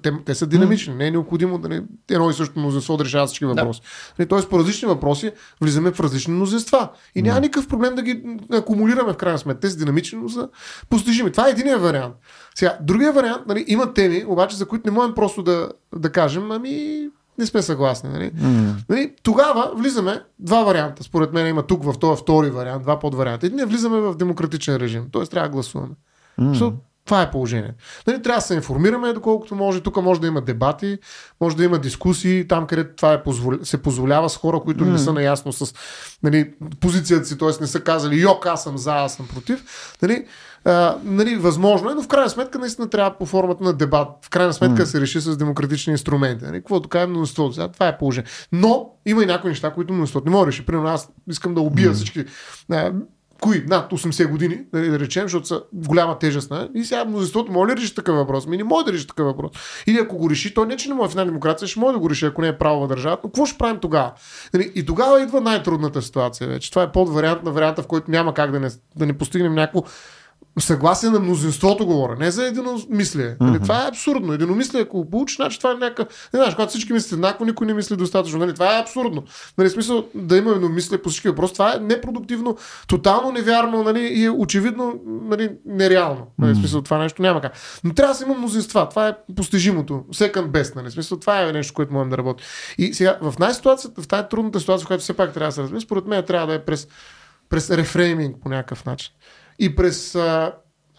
[0.02, 0.94] Те, те са динамични.
[0.94, 3.80] Не е необходимо нали, едно и също мнозинство да решава всички въпроси.
[4.18, 6.88] Нали, Тоест по различни въпроси влизаме в различни мнозинства.
[7.14, 9.60] И няма никакъв проблем да ги акумулираме в крайна сметка.
[9.60, 10.48] Те са динамични, са
[10.90, 11.32] постижими.
[11.32, 12.14] Това е единия вариант.
[12.54, 16.50] Сега, другия вариант, нали, има теми, обаче за които не можем просто да, да кажем,
[16.50, 17.08] ами
[17.38, 18.10] не сме съгласни.
[18.10, 18.30] Нали?
[18.40, 18.76] М.
[18.88, 21.02] Нали, тогава влизаме два варианта.
[21.02, 23.46] Според мен има тук в този втори вариант, два подварианта.
[23.46, 25.26] Един влизаме в демократичен режим, т.е.
[25.26, 25.94] трябва да гласуваме.
[26.40, 26.72] Mm.
[27.04, 27.74] Това е положение.
[28.06, 29.80] Нали, трябва да се информираме доколкото може.
[29.80, 30.98] Тук може да има дебати,
[31.40, 33.58] може да има дискусии, там където това е позволя...
[33.62, 34.90] се позволява с хора, които mm.
[34.90, 35.74] не са наясно с
[36.22, 37.48] нали, позицията си, т.е.
[37.60, 39.64] не са казали йок, аз съм за, аз съм против.
[40.02, 40.26] Нали,
[40.64, 44.08] а, нали, възможно е, но в крайна сметка наистина трябва по формата на дебат.
[44.22, 44.84] В крайна сметка mm.
[44.84, 46.44] се реши с демократични инструменти.
[46.44, 47.68] Нали, какво така е мнозинството?
[47.68, 48.30] Това е положение.
[48.52, 50.66] Но има и някои неща, които мнозинството не може да реши.
[50.66, 51.94] Примерно аз искам да убия mm.
[51.94, 52.24] всички
[53.40, 56.50] кои над 80 години, нали, да речем, защото са голяма тежест.
[56.50, 56.68] Не?
[56.74, 58.46] И сега мнозинството може ли да реши такъв въпрос?
[58.46, 59.50] Ми не може да реши такъв въпрос.
[59.86, 61.98] Или ако го реши, то не, че не може в една демокрация, ще може да
[61.98, 63.20] го реши, ако не е право в държавата.
[63.24, 64.12] Но какво ще правим тогава?
[64.54, 66.70] Нали, и тогава идва най-трудната ситуация вече.
[66.70, 69.54] Това е под вариант на варианта, в който няма как да не, да не постигнем
[69.54, 69.82] някакво
[70.60, 73.36] съгласие на мнозинството говоря, не за единомислие.
[73.40, 73.62] Mm-hmm.
[73.62, 74.32] Това е абсурдно.
[74.32, 76.30] Единомислие, ако получиш, значи това е някакъв.
[76.34, 78.38] Не знаеш, когато всички мислят еднакво, никой не мисли достатъчно.
[78.38, 78.54] Нали?
[78.54, 79.24] Това е абсурдно.
[79.58, 81.52] Нали, смисъл да има единомислие по всички въпроси.
[81.52, 82.56] Това е непродуктивно,
[82.86, 86.26] тотално невярно нали, и е очевидно нали, нереално.
[86.38, 87.52] Нали, смисъл, това нещо няма как.
[87.84, 88.88] Но трябва да си има мнозинства.
[88.88, 90.04] Това е постижимото.
[90.12, 90.76] Second best.
[90.76, 90.90] Нали?
[90.90, 92.44] Смисъл, това е нещо, което можем да работи.
[92.78, 95.62] И сега в най-ситуацията, в тази трудната ситуация, в която все пак трябва да се
[95.62, 96.88] разбере, според мен трябва да е през,
[97.48, 99.12] през рефрейминг по някакъв начин
[99.58, 100.52] и през, а,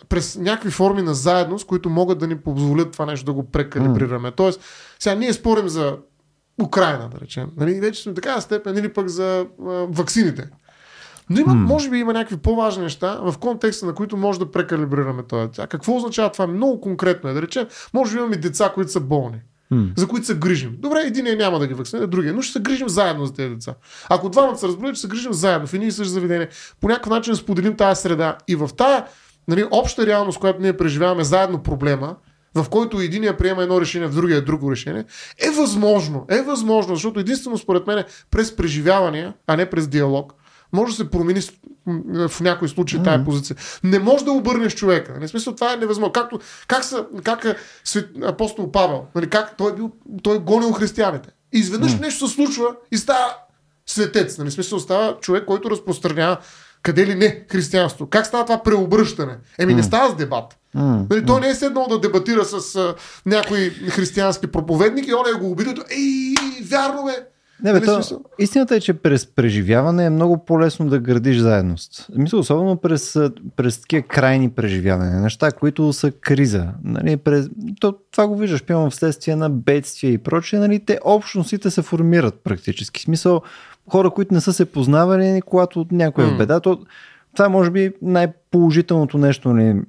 [0.09, 4.31] през някакви форми на заедност, които могат да ни позволят това нещо да го прекалибрираме.
[4.31, 4.35] Mm.
[4.35, 4.61] Тоест,
[4.99, 5.97] сега ние спорим за
[6.63, 7.51] Украина, да речем.
[7.57, 10.49] Нали, вече сме такава степен, или пък за а, ваксините.
[11.29, 11.65] Но има, mm.
[11.65, 15.49] може би има някакви по-важни неща, в контекста на които може да прекалибрираме това.
[15.57, 16.47] А какво означава това?
[16.47, 17.33] Много конкретно е.
[17.33, 19.41] Да речем, може би имаме деца, които са болни
[19.97, 20.75] за които се грижим.
[20.79, 23.73] Добре, един няма да ги вакцинира, другия, но ще се грижим заедно за тези деца.
[24.09, 26.49] Ако двамата се разберат, ще се грижим заедно в едни и същи заведения.
[26.81, 29.03] По някакъв начин споделим тази среда и в тази
[29.47, 32.15] нали, обща реалност, която ние преживяваме заедно проблема,
[32.55, 35.05] в който единия приема едно решение, в другия е друго решение,
[35.47, 36.25] е възможно.
[36.29, 40.33] Е възможно, защото единствено според мен е през преживявания, а не през диалог,
[40.73, 41.41] може да се промени
[42.27, 43.03] в някои случаи mm-hmm.
[43.03, 43.55] тая позиция.
[43.83, 45.11] Не може да обърнеш човека.
[45.11, 46.13] Не нали, смисъл, това е невъзможно.
[46.13, 49.91] Както, как, са, как е свет, апостол Павел, нали, как той, е бил,
[50.23, 51.29] той е гонил християните.
[51.53, 52.01] И изведнъж mm-hmm.
[52.01, 53.35] нещо се случва и става
[53.85, 54.37] светец.
[54.37, 56.37] Нали, смисъл, става човек, който разпространява
[56.85, 58.07] къде ли не християнство.
[58.07, 59.37] Как става това преобръщане?
[59.59, 59.75] Еми mm.
[59.75, 60.57] не става с дебат.
[60.75, 61.09] Mm.
[61.09, 65.39] Нали, той не е седнал да дебатира с а, някой християнски проповедник и он е
[65.39, 65.73] го обидил.
[65.89, 67.27] Ей, вярно бе,
[67.63, 72.07] не, бе, нали то, истината е, че през преживяване е много по-лесно да градиш заедност.
[72.15, 73.19] Мисля, особено през,
[73.55, 76.67] през такива крайни преживявания, неща, които са криза.
[76.83, 77.49] Нали, през,
[77.79, 80.59] то, това го виждаш, пивам вследствие на бедствия и прочее.
[80.59, 82.99] Нали, те общностите се формират практически.
[82.99, 83.41] В смисъл,
[83.89, 86.79] хора, които не са се познавали, когато някой е в беда, то,
[87.33, 89.53] това е може би най-положителното нещо.
[89.53, 89.81] Нали,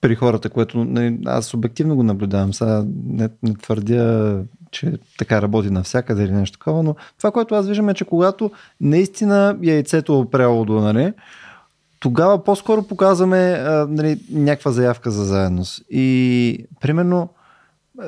[0.00, 2.54] при хората, което нали, аз обективно го наблюдавам.
[2.54, 4.38] Сега не, не твърдя
[4.72, 8.50] че така работи навсякъде или нещо такова, но това, което аз виждам е, че когато
[8.80, 11.12] наистина яйцето е опряло до, нали,
[12.00, 15.82] тогава по-скоро показваме а, нали, някаква заявка за заедност.
[15.90, 17.28] И примерно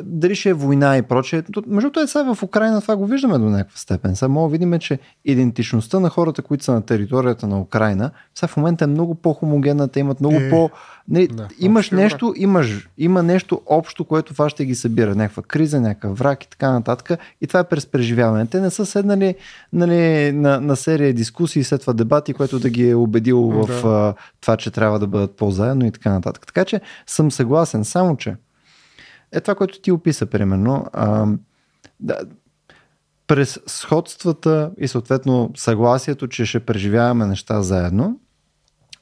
[0.02, 1.42] дали ще е война и прочее.
[1.66, 4.16] Между това сега в Украина това го виждаме до някаква степен.
[4.16, 8.56] Сега мога видим, че идентичността на хората, които са на територията на Украина, сега в
[8.56, 10.70] момента е много по-хомогенна, те имат много е, по...
[11.08, 15.14] Не, да, имаш нещо, имаш, има нещо общо, което това ще ги събира.
[15.14, 17.18] Някаква криза, някакъв враг и така нататък.
[17.40, 18.46] И това е през преживяване.
[18.46, 19.34] Те не са седнали
[19.72, 23.66] нали, на, на серия дискусии, след това дебати, което да ги е убедило да.
[23.66, 26.46] в а, това, че трябва да бъдат по-заедно и така нататък.
[26.46, 28.36] Така че съм съгласен, само че
[29.34, 30.86] е това, което ти описа, примерно.
[30.92, 31.26] А,
[32.00, 32.18] да,
[33.26, 38.20] през сходствата и съответно съгласието, че ще преживяваме неща заедно,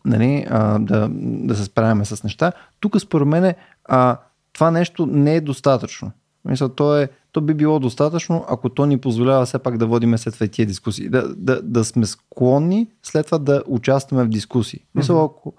[0.05, 3.55] нали, а, да, да се справяме с неща, тук според мен
[3.85, 4.19] а,
[4.53, 6.11] това нещо не е достатъчно.
[6.45, 10.19] Мисля, то, е, то би било достатъчно, ако то ни позволява все пак да водиме
[10.19, 11.09] след това тия дискусии.
[11.09, 14.81] Да, да, да сме склонни след това да участваме в дискусии.
[14.95, 15.55] Мисля, ако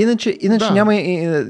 [0.00, 0.74] Иначе, иначе да.
[0.74, 0.92] няма,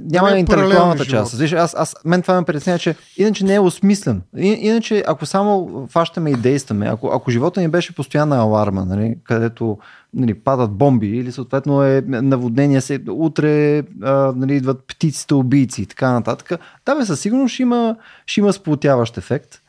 [0.03, 1.39] няма е интелектуалната част.
[1.39, 4.23] Виж, аз, аз, мен това ме притеснява, че иначе не е осмислен.
[4.37, 9.79] иначе, ако само фащаме и действаме, ако, ако живота ни беше постоянна аларма, нали, където
[10.15, 15.87] нали, падат бомби или съответно е наводнение, се, утре а, нали, идват птиците убийци и
[15.87, 17.97] така нататък, да бе, със сигурност ще има,
[18.27, 19.61] ще има сплотяващ ефект.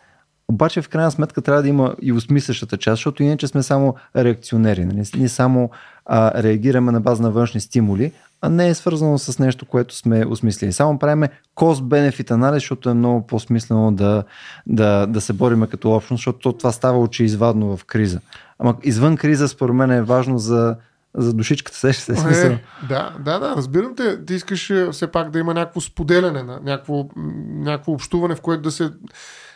[0.48, 4.86] Обаче в крайна сметка трябва да има и осмислящата част, защото иначе сме само реакционери.
[4.86, 5.04] Нали?
[5.18, 5.70] Ние само
[6.06, 8.12] а, реагираме на база на външни стимули,
[8.42, 10.74] а не е свързано с нещо, което сме осмислили.
[10.74, 14.24] Само правиме cost-benefit анализ, защото е много по-смислено да,
[14.68, 18.20] да, да се бориме като общност, защото това става очеизвадно в криза.
[18.60, 20.76] Ама извън криза, според мен е важно за,
[21.18, 22.22] за душичката, сеща се.
[22.22, 22.52] Смисъл.
[22.52, 24.26] Е, да, да, да, разбирам те.
[24.26, 27.06] Ти искаш е, все пак да има някакво споделяне, някакво,
[27.50, 28.92] някакво общуване, в което да се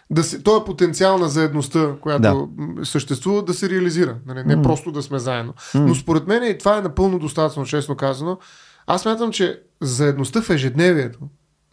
[0.10, 2.86] да се, този е потенциал на заедността, която да.
[2.86, 4.16] съществува, да се реализира.
[4.26, 4.44] Нали?
[4.44, 4.64] Не mm.
[4.64, 5.54] просто да сме заедно.
[5.54, 5.80] Mm.
[5.80, 8.38] Но според мен и това е напълно достатъчно, честно казано.
[8.88, 11.20] Аз смятам, че заедността в ежедневието,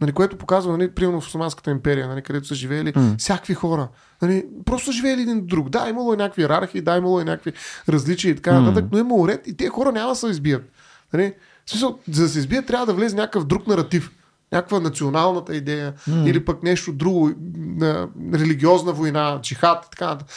[0.01, 3.19] нали, което показва, нали, примерно в Османската империя, нали, където са живеели mm.
[3.19, 3.89] всякакви хора.
[4.23, 5.69] Нали, просто са живеели един друг.
[5.69, 7.53] Да, имало е някакви иерархии, да, имало е някакви
[7.89, 8.89] различия и така нататък, mm.
[8.93, 10.71] но имало ред и тези хора няма да се избият.
[11.13, 11.35] Нали,
[11.67, 14.11] в смисъл, за да се избият, трябва да влезе някакъв друг наратив
[14.53, 16.27] някаква националната идея mm.
[16.27, 20.29] или пък нещо друго, на религиозна война, чихат и така нататък.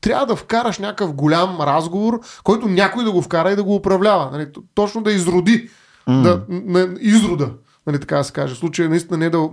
[0.00, 4.30] Трябва да вкараш някакъв голям разговор, който някой да го вкара и да го управлява.
[4.32, 4.48] Нали?
[4.74, 5.70] Точно да изроди,
[6.06, 6.22] mm.
[6.22, 7.50] да, на изрода
[7.86, 8.54] нали, така да се каже.
[8.54, 9.48] Случай наистина не да,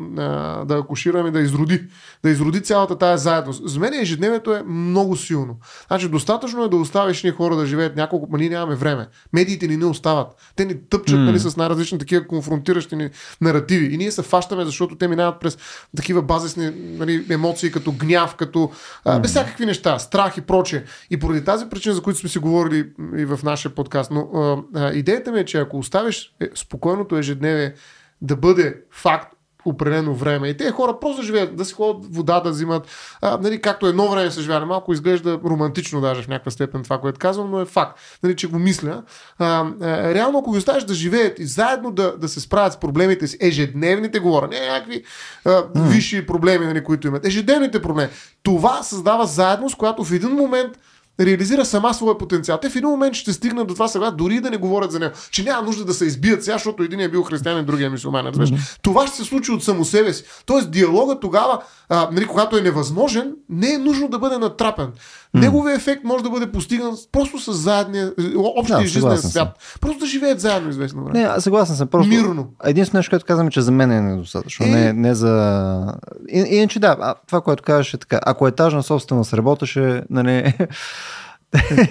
[0.65, 1.83] да акушираме, да изроди,
[2.23, 3.69] да изроди цялата тая заедност.
[3.69, 5.57] За мен ежедневието е много силно.
[5.87, 9.07] Значи достатъчно е да оставиш ни хора да живеят няколко, но ние нямаме време.
[9.33, 10.27] Медиите ни не остават.
[10.55, 11.25] Те ни тъпчат mm.
[11.25, 13.09] нали, с най-различни такива конфронтиращи ни
[13.41, 13.93] наративи.
[13.93, 15.57] И ние се фащаме, защото те минават през
[15.95, 18.71] такива базисни нали, емоции, като гняв, като
[19.05, 20.83] а, без всякакви неща, страх и прочее.
[21.09, 24.11] И поради тази причина, за които сме си говорили и в нашия подкаст.
[24.11, 27.73] Но а, а, идеята ми е, че ако оставиш е, спокойното ежедневие,
[28.21, 29.33] да бъде факт
[29.65, 30.49] определено време.
[30.49, 32.87] И те хора просто живеят, да си ходят вода да взимат.
[33.21, 36.97] А, нали, както едно време са живяли, малко изглежда романтично даже в някаква степен това,
[36.97, 39.03] което казвам, но е факт, нали, че го мисля.
[39.39, 39.45] А,
[39.81, 43.27] а, реално, ако ги оставиш да живеят и заедно да, да се справят с проблемите
[43.27, 45.03] си, ежедневните говоря, не някакви
[45.45, 45.87] а, mm.
[45.87, 48.09] висши проблеми, нали, които имат, ежедневните проблеми,
[48.43, 50.77] това създава заедност, която в един момент
[51.19, 52.57] реализира сама своя потенциал.
[52.61, 55.13] Те в един момент ще стигнат до това сега, дори да не говорят за него,
[55.31, 58.33] че няма нужда да се избият сега, защото един е бил християнин, другия е мусулманин.
[58.33, 58.79] Mm-hmm.
[58.81, 60.23] Това ще се случи от само себе си.
[60.45, 64.91] Тоест, диалога тогава, а, нали, когато е невъзможен, не е нужно да бъде натрапен.
[65.35, 65.39] Mm.
[65.39, 69.31] Неговият ефект може да бъде постигнат просто с заедния, общия да, жизнен свят.
[69.31, 69.47] Съм.
[69.81, 71.19] Просто да живеят заедно известно време.
[71.19, 71.87] Не, съгласен съм.
[71.87, 72.47] Просто Мирно.
[72.63, 74.65] Единственото нещо, което казвам, е, че за мен е недостатъчно.
[74.65, 74.69] Е...
[74.69, 75.95] Не, не за...
[76.29, 78.19] И, иначе да, това, което казваш е така.
[78.25, 80.53] Ако етажна собственост работеше, нали,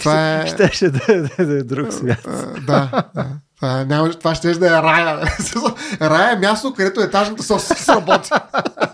[0.01, 0.47] това е...
[0.47, 2.28] Ще, ще да, да, да е друг свят.
[2.66, 3.26] да, да.
[3.57, 5.20] Това, няма, това ще да е рая.
[6.01, 8.30] рая е място, където етажната собственост работи.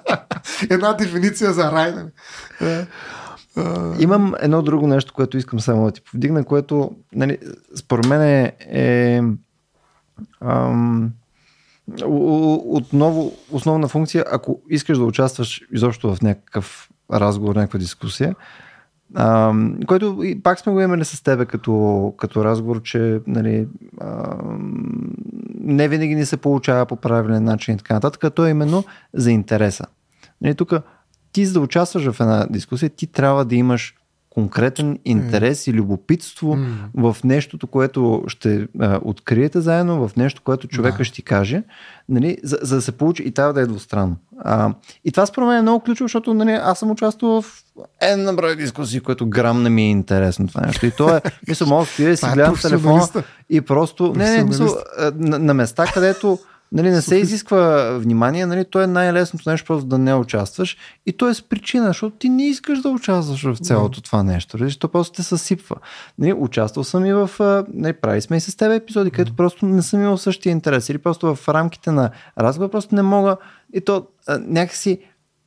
[0.70, 1.92] Една дефиниция за рай.
[1.92, 2.86] Нали?
[3.98, 7.38] Имам едно друго нещо, което искам само да ти повдигна, което нали,
[7.76, 9.22] според мен е, е
[10.40, 11.12] ам,
[12.04, 18.34] отново основна функция, ако искаш да участваш изобщо в някакъв разговор, някаква дискусия,
[19.14, 19.54] а,
[19.86, 23.68] който и пак сме го имали с тебе като, като разговор, че нали,
[24.00, 24.36] а,
[25.60, 28.34] не винаги ни се получава по правилен начин и така нататък.
[28.34, 28.84] То е именно
[29.14, 29.84] за интереса.
[30.40, 30.72] Нали, тук
[31.36, 33.94] ти за да участваш в една дискусия, ти трябва да имаш
[34.30, 35.70] конкретен интерес mm.
[35.70, 37.12] и любопитство mm.
[37.12, 41.04] в нещото, което ще а, откриете заедно, в нещо, което човека да.
[41.04, 41.62] ще ти каже,
[42.08, 44.16] нали, за, за да се получи и трябва да е двустранно.
[44.38, 44.74] А,
[45.04, 47.62] и това според мен е много ключово, защото нали, аз съм участвал в
[48.00, 50.86] една брой дискусии, което грам не ми е интересно това нещо.
[50.86, 53.08] И то е, мисля, мога да си е гледам телефона
[53.50, 54.68] и просто, не, не, мисля,
[55.14, 56.38] на, на места, където
[56.72, 61.12] Нали, не се изисква внимание, нали, то е най-лесното нещо просто да не участваш и
[61.12, 64.88] то е с причина, защото ти не искаш да участваш в цялото това нещо, защото
[64.88, 65.76] просто те съсипва.
[66.18, 67.30] Нали, участвал съм и в,
[67.74, 70.98] нали, прави сме и с теб епизоди, където просто не съм имал същия интерес или
[70.98, 73.36] просто в рамките на разговор просто не мога
[73.72, 74.06] и то
[74.40, 74.98] някакси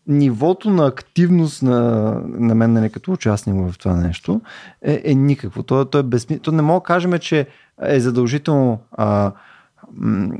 [0.07, 4.41] нивото на активност на, на мен нали, като участник в това нещо
[4.81, 5.63] е, е никакво.
[5.63, 6.41] То, то е безсмислено.
[6.41, 7.47] То не мога да кажем, че
[7.81, 9.31] е задължително а,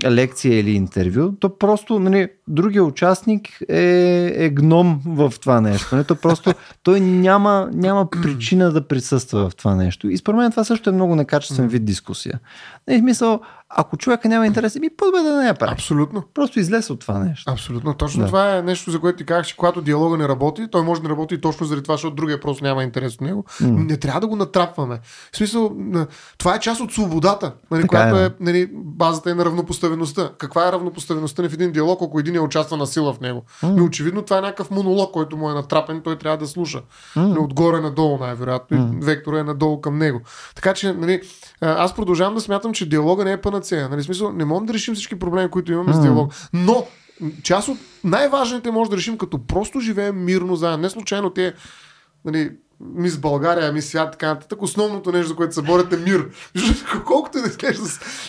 [0.06, 5.96] лекция или интервю, то просто нали, другия участник е, е гном в това нещо.
[5.96, 6.06] Нали?
[6.06, 10.10] То просто той няма, няма причина да присъства в това нещо.
[10.10, 12.40] И според мен това също е много некачествен вид дискусия.
[12.88, 13.40] Нали, смисъл,
[13.72, 15.74] ако човека няма интерес, ми по-добре да не я прави.
[15.74, 16.24] Абсолютно.
[16.34, 17.52] Просто излез от това нещо.
[17.52, 17.94] Абсолютно.
[17.94, 18.28] Точно да.
[18.28, 21.08] това е нещо, за което ти казах, че когато диалога не работи, той може да
[21.08, 23.46] не работи точно заради това, защото другия просто няма интерес от него.
[23.62, 23.90] Mm.
[23.90, 25.00] Не трябва да го натрапваме.
[25.32, 25.72] В смисъл,
[26.38, 30.32] това е част от свободата, нали, която е, е нали, базата е на равнопоставеността.
[30.38, 33.44] Каква е равнопоставеността в един диалог, ако един е участва на сила в него?
[33.64, 33.68] Mm.
[33.68, 36.82] Но очевидно това е някакъв монолог, който му е натрапен, той трябва да слуша.
[37.16, 37.44] Mm.
[37.44, 38.78] отгоре надолу, най-вероятно.
[38.78, 39.06] Mm.
[39.06, 40.22] Вектора е надолу към него.
[40.56, 41.22] Така че, нали,
[41.62, 43.90] аз продължавам да смятам, че диалога не е панацея.
[43.90, 45.96] Нали, смисъл, не можем да решим всички проблеми, които имаме mm.
[45.96, 46.34] с диалог.
[46.54, 46.88] Но
[47.44, 50.82] част от най-важните може да решим, като просто живеем мирно заедно.
[50.82, 51.54] Не случайно те
[52.26, 52.52] нали,
[52.96, 54.62] мис България, мис свят, така нататък.
[54.62, 56.30] Основното нещо, за което се борят е мир.
[57.06, 57.84] Колкото и да изглежда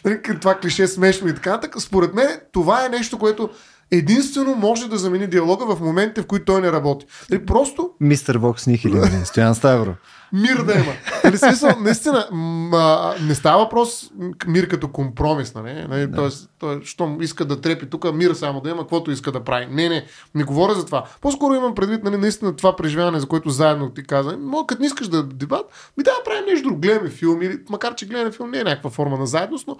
[0.04, 3.50] нали, това клише смешно и така нататък, според мен това е нещо, което
[3.90, 7.06] единствено може да замени диалога в моментите, в които той не работи.
[7.30, 9.20] Нали, просто Мистер Вокс Нихили, нали?
[9.24, 9.94] Стоян Ставро.
[10.32, 10.92] Мир да има.
[11.24, 14.10] Нали, смисъл, наистина, м- не става въпрос
[14.46, 15.84] мир като компромис, нали?
[15.88, 16.16] нали да.
[16.16, 19.66] Тоест, той, щом иска да трепи тук, мир само да има, каквото иска да прави.
[19.66, 20.04] Не, не,
[20.34, 21.04] не говоря за това.
[21.20, 24.36] По-скоро имам предвид, нали, наистина това преживяване, за което заедно ти каза.
[24.40, 27.94] Но като не искаш да дебат, ми да правим нещо друго, гледаме филм, или, макар
[27.94, 29.76] че гледаме филм не е някаква форма на заедност, но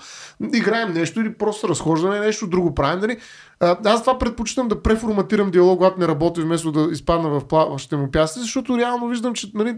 [0.54, 3.00] играем нещо или просто разхождане, нещо друго правим.
[3.00, 3.18] Нали?
[3.60, 8.10] Аз това предпочитам да преформатирам диалог, когато не работи, вместо да изпадна в плаващите му
[8.10, 9.76] пясъци, защото реално виждам, че нали,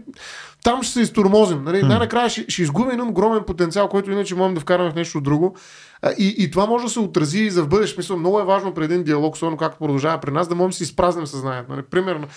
[0.63, 1.63] там ще се изтормозим.
[1.63, 1.83] Нали?
[1.83, 5.55] Най-накрая ще, ще изгубим един огромен потенциал, който иначе можем да вкараме в нещо друго.
[6.17, 7.99] И, и това може да се отрази и за в бъдеще.
[7.99, 10.75] Мисля, много е важно преди един диалог, особено както продължава при нас, да можем да
[10.75, 11.71] си изпразним съзнанието.
[11.71, 11.81] Нали?
[11.81, 12.27] Примерно,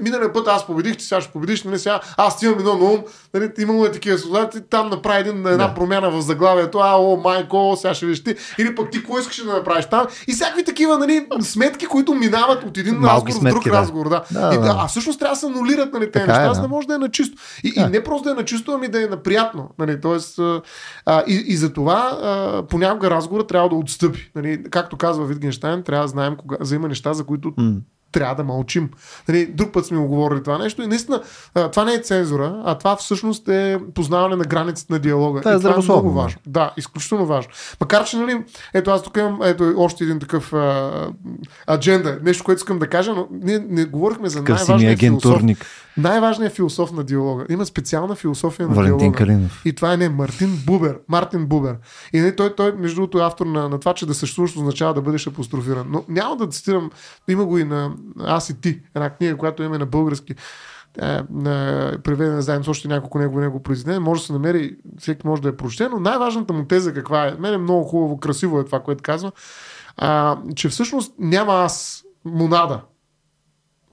[0.00, 1.78] миналия път аз победих, ти сега ще победиш, нали?
[1.78, 3.02] сега аз имам едно на ум,
[3.34, 3.50] нали?
[3.58, 5.74] имало е такива солдати, там направи един, една да.
[5.74, 9.44] промяна в заглавието, а, о, майко, сега ще виж ти, или пък ти какво искаш
[9.44, 10.06] да направиш там.
[10.28, 13.70] И всякакви такива нали, сметки, които минават от един Малки разговор в друг да.
[13.70, 14.08] разговор.
[14.08, 14.22] Да.
[14.30, 14.76] Да, и, да.
[14.78, 16.62] А всъщност трябва да се анулират нали, тези неща, е, да.
[16.62, 17.42] не може да е на чисто.
[17.64, 17.80] И, да.
[17.80, 19.70] и не просто да е на чисто, ами да е на приятно.
[19.78, 20.00] Нали?
[20.00, 20.38] Тоест,
[21.06, 24.30] а, и, и за това а, понякога разговора трябва да отстъпи.
[24.34, 27.80] Нали, както казва Витгенштайн, трябва да знаем кога, за има неща, за които mm
[28.12, 28.90] трябва да мълчим.
[29.28, 31.22] Нали, друг път сме го говорили това нещо и наистина
[31.72, 35.40] това не е цензура, а това всъщност е познаване на границите на диалога.
[35.40, 36.40] Това е, това е много важно.
[36.46, 37.52] Да, изключително важно.
[37.80, 40.90] Макар, че, нали, ето аз тук имам ето, още един такъв а,
[41.70, 45.42] адженда, нещо, което искам да кажа, но ние не говорихме за най-важния философ.
[45.96, 47.46] Най-важният философ на диалога.
[47.50, 49.18] Има специална философия на Валентин диалога.
[49.18, 49.62] Калинов.
[49.64, 50.98] И това е не Мартин Бубер.
[51.08, 51.76] Мартин Бубер.
[52.12, 54.94] И не, той, той, между другото, е автор на, на това, че да съществуваш означава
[54.94, 55.86] да бъдеш апострофиран.
[55.88, 56.90] Но няма да цитирам,
[57.28, 60.34] има го и на Аз и ти, една книга, която има на български
[60.98, 61.22] е,
[62.02, 65.48] преведена заедно с още няколко негово него произведение, може да се намери, всеки може да
[65.48, 67.34] е прочете, но най-важната му теза каква е?
[67.38, 69.32] Мене е много хубаво, красиво е това, което казва,
[69.96, 72.80] а, че всъщност няма аз монада,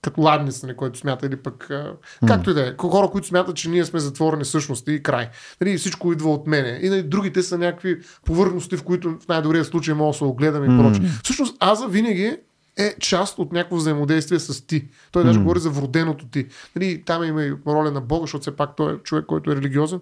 [0.02, 2.28] като ладница, нали, който смята, или пък mm.
[2.28, 2.74] както и да е.
[2.78, 5.30] Хора, които смятат, че ние сме затворени всъщност и край.
[5.62, 6.80] Нали, всичко идва от мене.
[6.82, 10.66] И нали, другите са някакви повърхности, в които в най-добрия случай мога да се огледам
[10.66, 10.84] и mm.
[10.84, 11.10] прочее.
[11.24, 12.38] Всъщност, аза винаги
[12.78, 14.88] е част от някакво взаимодействие с ти.
[15.12, 15.42] Той даже mm.
[15.42, 16.48] говори за вроденото ти.
[16.76, 19.56] Нали, там има и роля на Бога, защото все пак той е човек, който е
[19.56, 20.00] религиозен.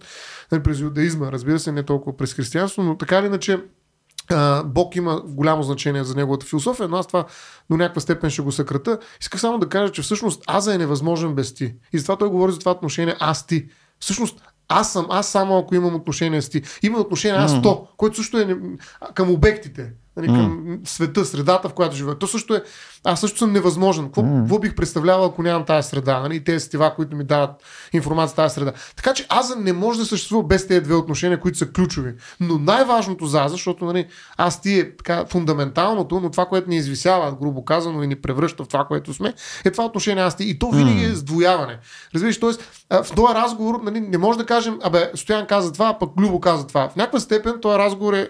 [0.51, 3.59] Нали, през иудаизма, разбира се, не толкова през християнство, но така или иначе
[4.65, 7.25] Бог има голямо значение за неговата философия, но аз това
[7.69, 8.99] до някаква степен ще го съкрата.
[9.21, 11.75] Исках само да кажа, че всъщност аза е невъзможен без ти.
[11.93, 13.67] И затова той говори за това отношение аз-ти.
[13.99, 16.61] Всъщност аз съм, аз само ако имам отношение с ти.
[16.83, 18.57] Има отношение аз то, което също е
[19.13, 20.87] към обектите нали, към mm.
[20.87, 22.15] света, средата, в която живея.
[22.15, 22.63] То също е,
[23.03, 24.05] аз също съм невъзможен.
[24.05, 24.39] Какво, mm.
[24.39, 26.19] какво бих представлявал, ако нямам тази среда?
[26.19, 27.51] Нали, тези стива, които ми дават
[27.93, 28.73] информация тази среда.
[28.95, 32.13] Така че аз не може да съществува без тези две отношения, които са ключови.
[32.39, 34.07] Но най-важното за аз, защото нали,
[34.37, 38.63] аз ти е така фундаменталното, но това, което ни извисява, грубо казано, и ни превръща
[38.63, 39.33] в това, което сме,
[39.65, 40.43] е това отношение аз ти.
[40.43, 41.11] И то винаги mm.
[41.11, 41.79] е сдвояване.
[42.13, 42.51] Разбираш, т.е.
[43.03, 46.39] в този разговор нали, не може да кажем, абе, Стоян каза това, а пък Любо
[46.39, 46.89] каза това.
[46.89, 48.29] В някаква степен този разговор е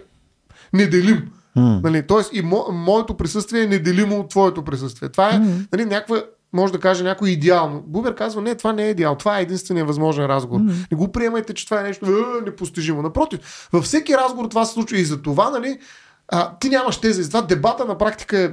[0.74, 1.32] неделим.
[1.58, 1.84] Mm.
[1.84, 5.10] Нали, тоест и мо, моето присъствие е неделимо от твоето присъствие.
[5.10, 5.68] Това е mm.
[5.74, 7.84] нали, някаква може да каже някой идеално.
[7.88, 10.62] Бубер казва, не, това не е идеал, това е единствения възможен разговор.
[10.62, 10.92] Mm.
[10.92, 13.02] Не го приемайте, че това е нещо е, непостижимо.
[13.02, 15.80] Напротив, във всеки разговор това се случва и за това, нали,
[16.28, 17.24] а, ти нямаш тези.
[17.24, 18.52] За това дебата на практика е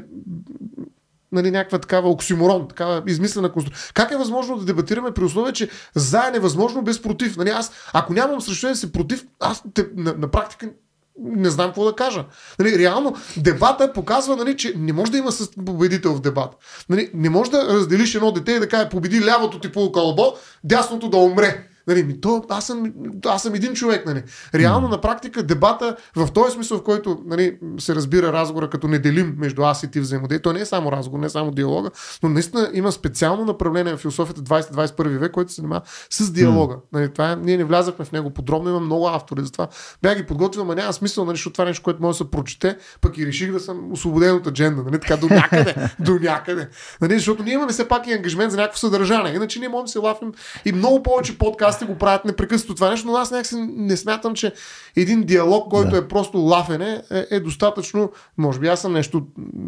[1.32, 3.90] нали, някаква такава оксиморон, такава измислена конструкция.
[3.94, 7.36] Как е възможно да дебатираме при условие, че за е невъзможно без против?
[7.36, 10.70] Нали, аз, ако нямам срещу си против, аз те, на, на практика
[11.18, 12.24] не знам какво да кажа.
[12.58, 15.30] Нали, реално дебата показва, нали, че не може да има
[15.66, 16.56] победител в дебат.
[16.88, 20.34] Нали, не може да разделиш едно дете и да каже победи лявото ти по кълбо,
[20.64, 21.68] дясното да умре.
[21.86, 22.92] Нали, то, аз, съм,
[23.26, 24.06] аз съм един човек.
[24.06, 24.22] Нали.
[24.54, 24.90] Реално, mm.
[24.90, 29.62] на практика, дебата в този смисъл, в който нали, се разбира разговора като неделим между
[29.62, 31.90] аз и ти взаимодействие, то не е само разговор, не е само диалога,
[32.22, 36.74] но наистина има специално направление в философията 20-21 век, който се занимава с диалога.
[36.74, 36.78] Mm.
[36.92, 39.68] Нали, това е, ние не влязахме в него подробно, има много автори, затова
[40.02, 42.30] бях ги подготвил, но няма смисъл, нали, защото това е нещо, което може да се
[42.30, 46.68] прочете, пък и реших да съм освободен от адженда, нали, така до някъде, до някъде.
[47.00, 49.34] Нали, защото ние имаме все пак и ангажмент за някакво съдържание.
[49.34, 50.32] Иначе ние можем да се лафим
[50.64, 54.34] и много повече подкаст подкасти го правят непрекъснато това нещо, но аз някакси не смятам,
[54.34, 54.52] че
[54.96, 55.96] един диалог, който да.
[55.96, 58.10] е просто лафене, е, е достатъчно.
[58.38, 59.22] Може би аз съм нещо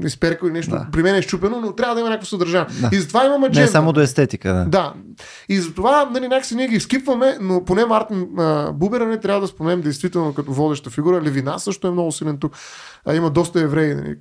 [0.05, 0.87] изперкал и нещо да.
[0.93, 2.67] при мен е щупено, но трябва да има някакво съдържание.
[2.81, 2.91] Да.
[2.93, 3.67] И затова имаме адженда.
[3.67, 4.53] Не само до естетика.
[4.53, 4.65] Да.
[4.65, 4.93] да.
[5.49, 8.29] И затова нали, някакси ние ги скипваме, но поне Мартин
[8.73, 11.23] Бубера не трябва да споменем действително като водеща фигура.
[11.23, 12.57] Левина също е много силен тук.
[13.05, 14.17] А, има доста евреи, нали,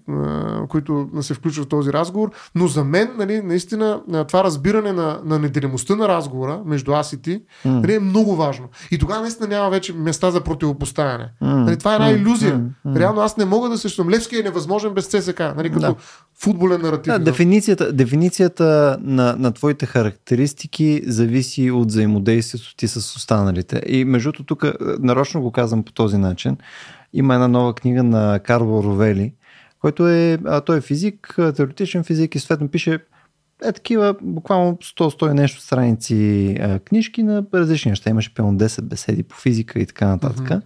[0.69, 2.31] които се включват в този разговор.
[2.55, 7.21] Но за мен, нали, наистина, това разбиране на, на неделимостта на разговора между аз и
[7.21, 7.81] ти, mm Mm.
[7.81, 8.65] Нали, е много важно.
[8.91, 11.29] И тогава наистина няма вече места за противопоставяне.
[11.43, 11.63] Mm.
[11.63, 12.61] Нали, това е една иллюзия.
[12.87, 12.99] Mm.
[12.99, 14.01] Реално аз не мога да се.
[14.09, 15.39] Левски е невъзможен без ЦСК.
[15.39, 15.95] Нали, като да.
[16.39, 17.13] футболен наратив.
[17.13, 23.81] Да, дефиницията, дефиницията на, на твоите характеристики зависи от взаимодействието ти с останалите.
[23.87, 24.65] И между тук
[24.99, 26.57] нарочно го казвам по този начин.
[27.13, 29.33] Има една нова книга на Карло Ровели,
[29.81, 32.99] който е, а, той е физик, теоретичен физик и съответно пише
[33.63, 38.09] е такива буквално 100-100 нещо страници а, книжки на различни неща.
[38.09, 40.45] Имаше пълно 10 беседи по физика и така нататък.
[40.45, 40.61] Mm-hmm.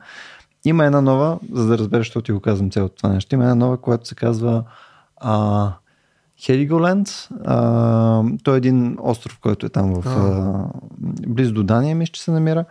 [0.65, 3.55] Има една нова, за да разбереш, защото ти го казвам цялото това нещо, има една
[3.55, 4.63] нова, която се казва
[5.17, 5.71] а,
[6.41, 7.29] Хелиголенд.
[7.45, 10.65] А, той е един остров, който е там в, а,
[11.27, 12.65] близо до Дания, мисля, че се намира.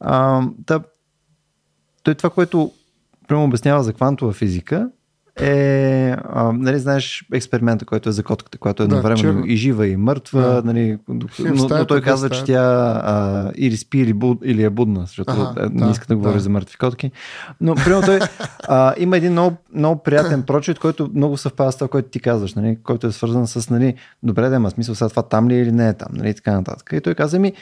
[0.00, 0.80] А, да,
[2.02, 2.72] той това, което
[3.28, 4.90] прямо обяснява за квантова физика,
[5.40, 9.86] е, а, нали, знаеш експеримента, който е за котката, която е да, едновременно и жива
[9.86, 10.62] и мъртва, да.
[10.64, 12.62] нали, но, но той казва, че тя
[13.04, 16.34] а, или спи или, буд, или е будна, защото ага, не да, иска да говори
[16.34, 16.40] да.
[16.40, 17.10] за мъртви котки.
[17.60, 18.18] Но, примерно, той
[18.68, 22.54] а, има един много, много приятен прочит, който много съвпада с това, което ти казваш,
[22.54, 25.62] нали, който е свързан с, нали, добре да има смисъл сега това там ли е
[25.62, 26.90] или не е там, нали, така нататък.
[26.92, 27.52] И той каза ми,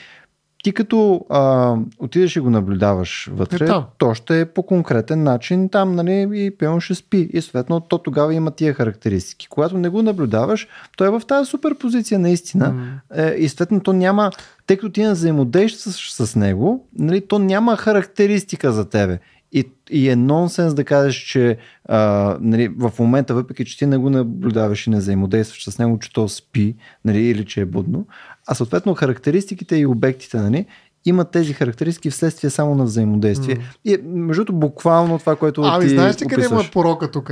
[0.67, 5.69] ти като а, отидеш и го наблюдаваш вътре, е, то ще е по конкретен начин
[5.69, 7.29] там, нали, и пълно ще спи.
[7.33, 9.47] И съответно, то тогава има тия характеристики.
[9.49, 12.73] Когато не го наблюдаваш, то е в тази супер позиция наистина.
[13.15, 13.31] Mm.
[13.31, 14.31] Е, и съответно, то няма,
[14.65, 19.19] тъй като ти не взаимодействаш с него, нали, то няма характеристика за тебе.
[19.51, 23.97] И, и е нонсенс да кажеш, че а, нали, в момента, въпреки че ти не
[23.97, 28.05] го наблюдаваш и не взаимодействаш с него, че то спи нали, или че е будно,
[28.47, 30.65] а съответно характеристиките и обектите нали,
[31.05, 33.55] имат тези характеристики вследствие само на взаимодействие.
[33.55, 33.61] Mm.
[33.85, 35.61] И между буквално това, което.
[35.61, 37.31] Ами, ти знаеш ли къде има порока тук?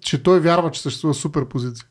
[0.00, 1.86] Че той вярва, че съществува суперпозиция.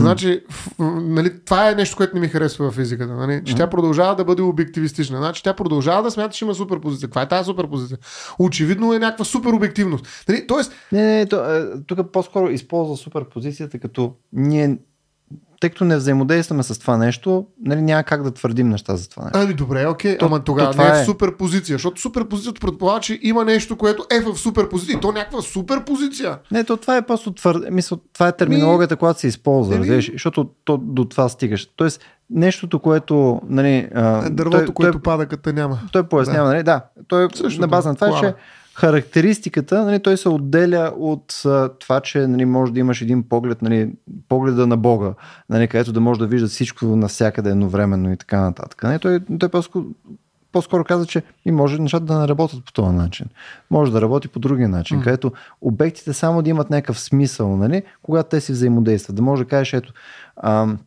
[0.00, 0.40] Значи,
[0.78, 3.14] нали, това е нещо, което не ми харесва в физиката.
[3.14, 3.42] Нали?
[3.44, 5.18] Че тя продължава да бъде обективистична.
[5.18, 7.08] Значи, тя продължава да смята, че има суперпозиция.
[7.08, 7.98] Каква е тази суперпозиция?
[8.38, 10.06] Очевидно е някаква суперобективност.
[10.28, 10.46] Нали?
[10.46, 10.72] Тоест...
[10.92, 14.78] Не, не, то, е, тук по-скоро използва суперпозицията, като ние
[15.60, 19.24] тъй като не взаимодействаме с това нещо, нали, няма как да твърдим неща за това
[19.24, 19.38] нещо.
[19.38, 23.18] Ами добре, окей, то, ама тогава не е, е в суперпозиция, защото суперпозицията предполага, че
[23.22, 25.00] има нещо, което е в суперпозиция.
[25.00, 26.38] То някаква суперпозиция.
[26.50, 27.64] Не, то това е просто твърд...
[27.70, 28.98] Мисъл, това е терминологията, Ми...
[28.98, 29.80] която се използва, Ми...
[29.80, 31.68] разбираш, защото то, до това стигаш.
[31.76, 32.00] Тоест,
[32.30, 33.40] нещото, което.
[33.48, 33.88] Нали,
[34.30, 35.80] Дървото, той, което той, пада, като няма.
[35.92, 36.52] Той пояснява, да.
[36.52, 36.62] нали?
[36.62, 38.34] Да, той Също на база на това, че
[38.74, 43.62] характеристиката, нали, той се отделя от а, това, че нали, може да имаш един поглед,
[43.62, 43.92] нали,
[44.28, 45.14] погледа на Бога,
[45.48, 48.82] нали, където да може да вижда всичко навсякъде едновременно и така нататък.
[48.82, 49.84] Нали, той, той по-скоро,
[50.52, 53.26] по-скоро каза, че и може нещата да не работят по този начин.
[53.70, 55.04] Може да работи по другия начин, mm.
[55.04, 59.16] където обектите само да имат някакъв смисъл, нали, когато те си взаимодействат.
[59.16, 59.92] Да може да кажеш, ето,
[60.42, 60.78] ам,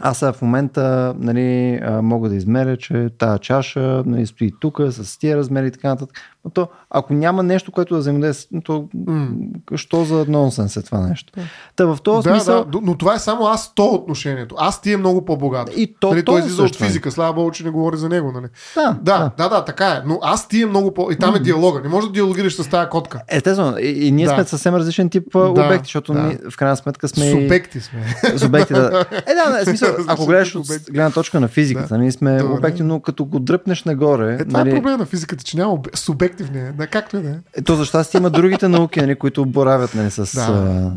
[0.00, 5.36] аз в момента нали, мога да измеря, че тази чаша нали, стои тук с тия
[5.36, 6.16] размери и така нататък.
[6.44, 9.76] Но то, ако няма нещо, което да взаимодейства, то mm.
[9.76, 11.32] що за нонсенс е това нещо?
[11.76, 12.64] Та в този да, смисъл...
[12.64, 14.54] Да, но това е само аз то отношението.
[14.58, 15.70] Аз ти е много по-богат.
[15.76, 18.32] И то, нали, той излиза от физика, слава богу, че не говори за него.
[18.32, 18.46] Нали?
[18.74, 20.02] Да, да, да, да, да, така е.
[20.06, 21.10] Но аз ти е много по...
[21.10, 21.36] И там mm.
[21.36, 21.80] е диалога.
[21.80, 23.20] Не може да диалогираш с тази котка.
[23.28, 23.78] Естествено.
[23.78, 24.34] И, и ние да.
[24.34, 26.22] сме съвсем различен тип да, обекти, защото да.
[26.22, 27.30] ние в крайна сметка сме...
[27.30, 28.04] Субекти сме.
[28.38, 29.04] Субекти, да.
[29.26, 31.98] Е, да, в смисъл, ако гледаш от гледна точка на физиката, да.
[31.98, 32.52] ние сме Добре.
[32.52, 34.34] обекти, но като го дръпнеш нагоре...
[34.34, 34.70] Е, това е нали...
[34.70, 36.72] е проблема на физиката, че няма субекти в нея.
[36.72, 37.34] Да, както и да е.
[37.56, 40.42] Ето за щастие има другите науки, нали, които боравят нали, с, да.
[40.42, 40.92] а,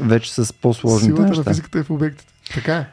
[0.00, 1.42] вече с по-сложните Силата неща.
[1.46, 2.32] на физиката е в обектите.
[2.54, 2.86] Така е.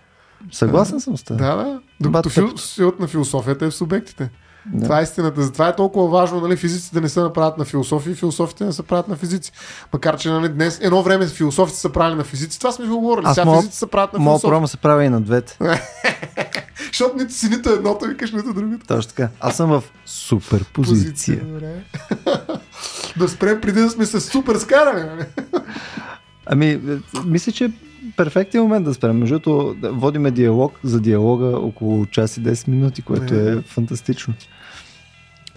[0.51, 1.37] Съгласен съм с това.
[1.37, 1.79] Да, да.
[1.99, 2.57] Докато фил...
[2.57, 4.29] силата на философията е в субектите.
[4.73, 4.83] Да.
[4.83, 5.41] Това е истината.
[5.41, 8.73] Затова е толкова важно нали, физиците да не се направят на философи и философите не
[8.73, 9.51] се правят на физици.
[9.93, 12.59] Макар, че нали, днес едно време философите са правили на физици.
[12.59, 13.25] Това сме говорили.
[13.33, 14.53] Сега мога, физиците са правят на философи.
[14.53, 15.57] Мога се прави и на двете.
[16.87, 18.85] Защото нито си нито едното, викаш нито другото.
[18.87, 19.29] Точно така.
[19.39, 21.39] Аз съм в супер позиция.
[21.39, 21.83] позиция
[23.17, 25.03] да спрем преди да сме с супер скаране.
[25.03, 25.25] Нали?
[26.45, 26.79] Ами,
[27.25, 27.71] мисля, че
[28.17, 29.17] перфектен момент да спрем.
[29.17, 29.39] Между
[29.77, 34.33] да водиме диалог за диалога около час и 10 минути, което е фантастично.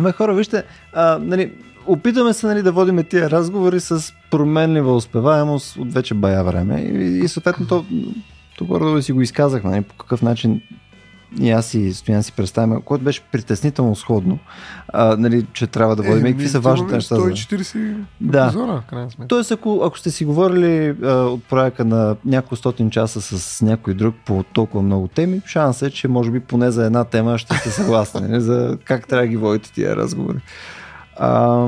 [0.00, 1.52] Ме хора, вижте, а, нали,
[1.86, 7.18] опитваме се нали, да водиме тия разговори с променлива успеваемост от вече бая време и,
[7.24, 7.84] и съответно то,
[8.58, 10.60] то да си го изказахме, нали, по какъв начин
[11.40, 14.38] и аз и Стоян си представяме, което беше притеснително сходно,
[14.88, 16.26] а, нали, че трябва да водим.
[16.26, 17.14] Е, какви са важните неща?
[17.14, 18.44] 140 да.
[18.44, 18.82] епизода,
[19.28, 23.94] Тоест, ако, ако сте си говорили а, от проекта на няколко стотин часа с някой
[23.94, 27.56] друг по толкова много теми, шанс е, че може би поне за една тема ще
[27.56, 30.38] сте съгласни, нали, за как трябва да ги водите тия разговори.
[31.16, 31.66] А,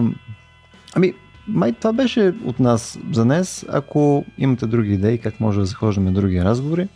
[0.95, 1.15] ами,
[1.49, 3.67] май това беше от нас за днес.
[3.69, 6.89] Ако имате други идеи, как може да захождаме други разговори,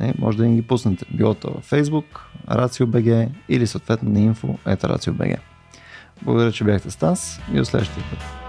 [0.00, 1.04] Е, може да ни ги пуснете.
[1.10, 2.04] Било то във Facebook,
[2.48, 5.36] RACIO.BG или съответно на info.RACIO.BG.
[6.22, 8.45] Благодаря, че бяхте с нас и до следващия път.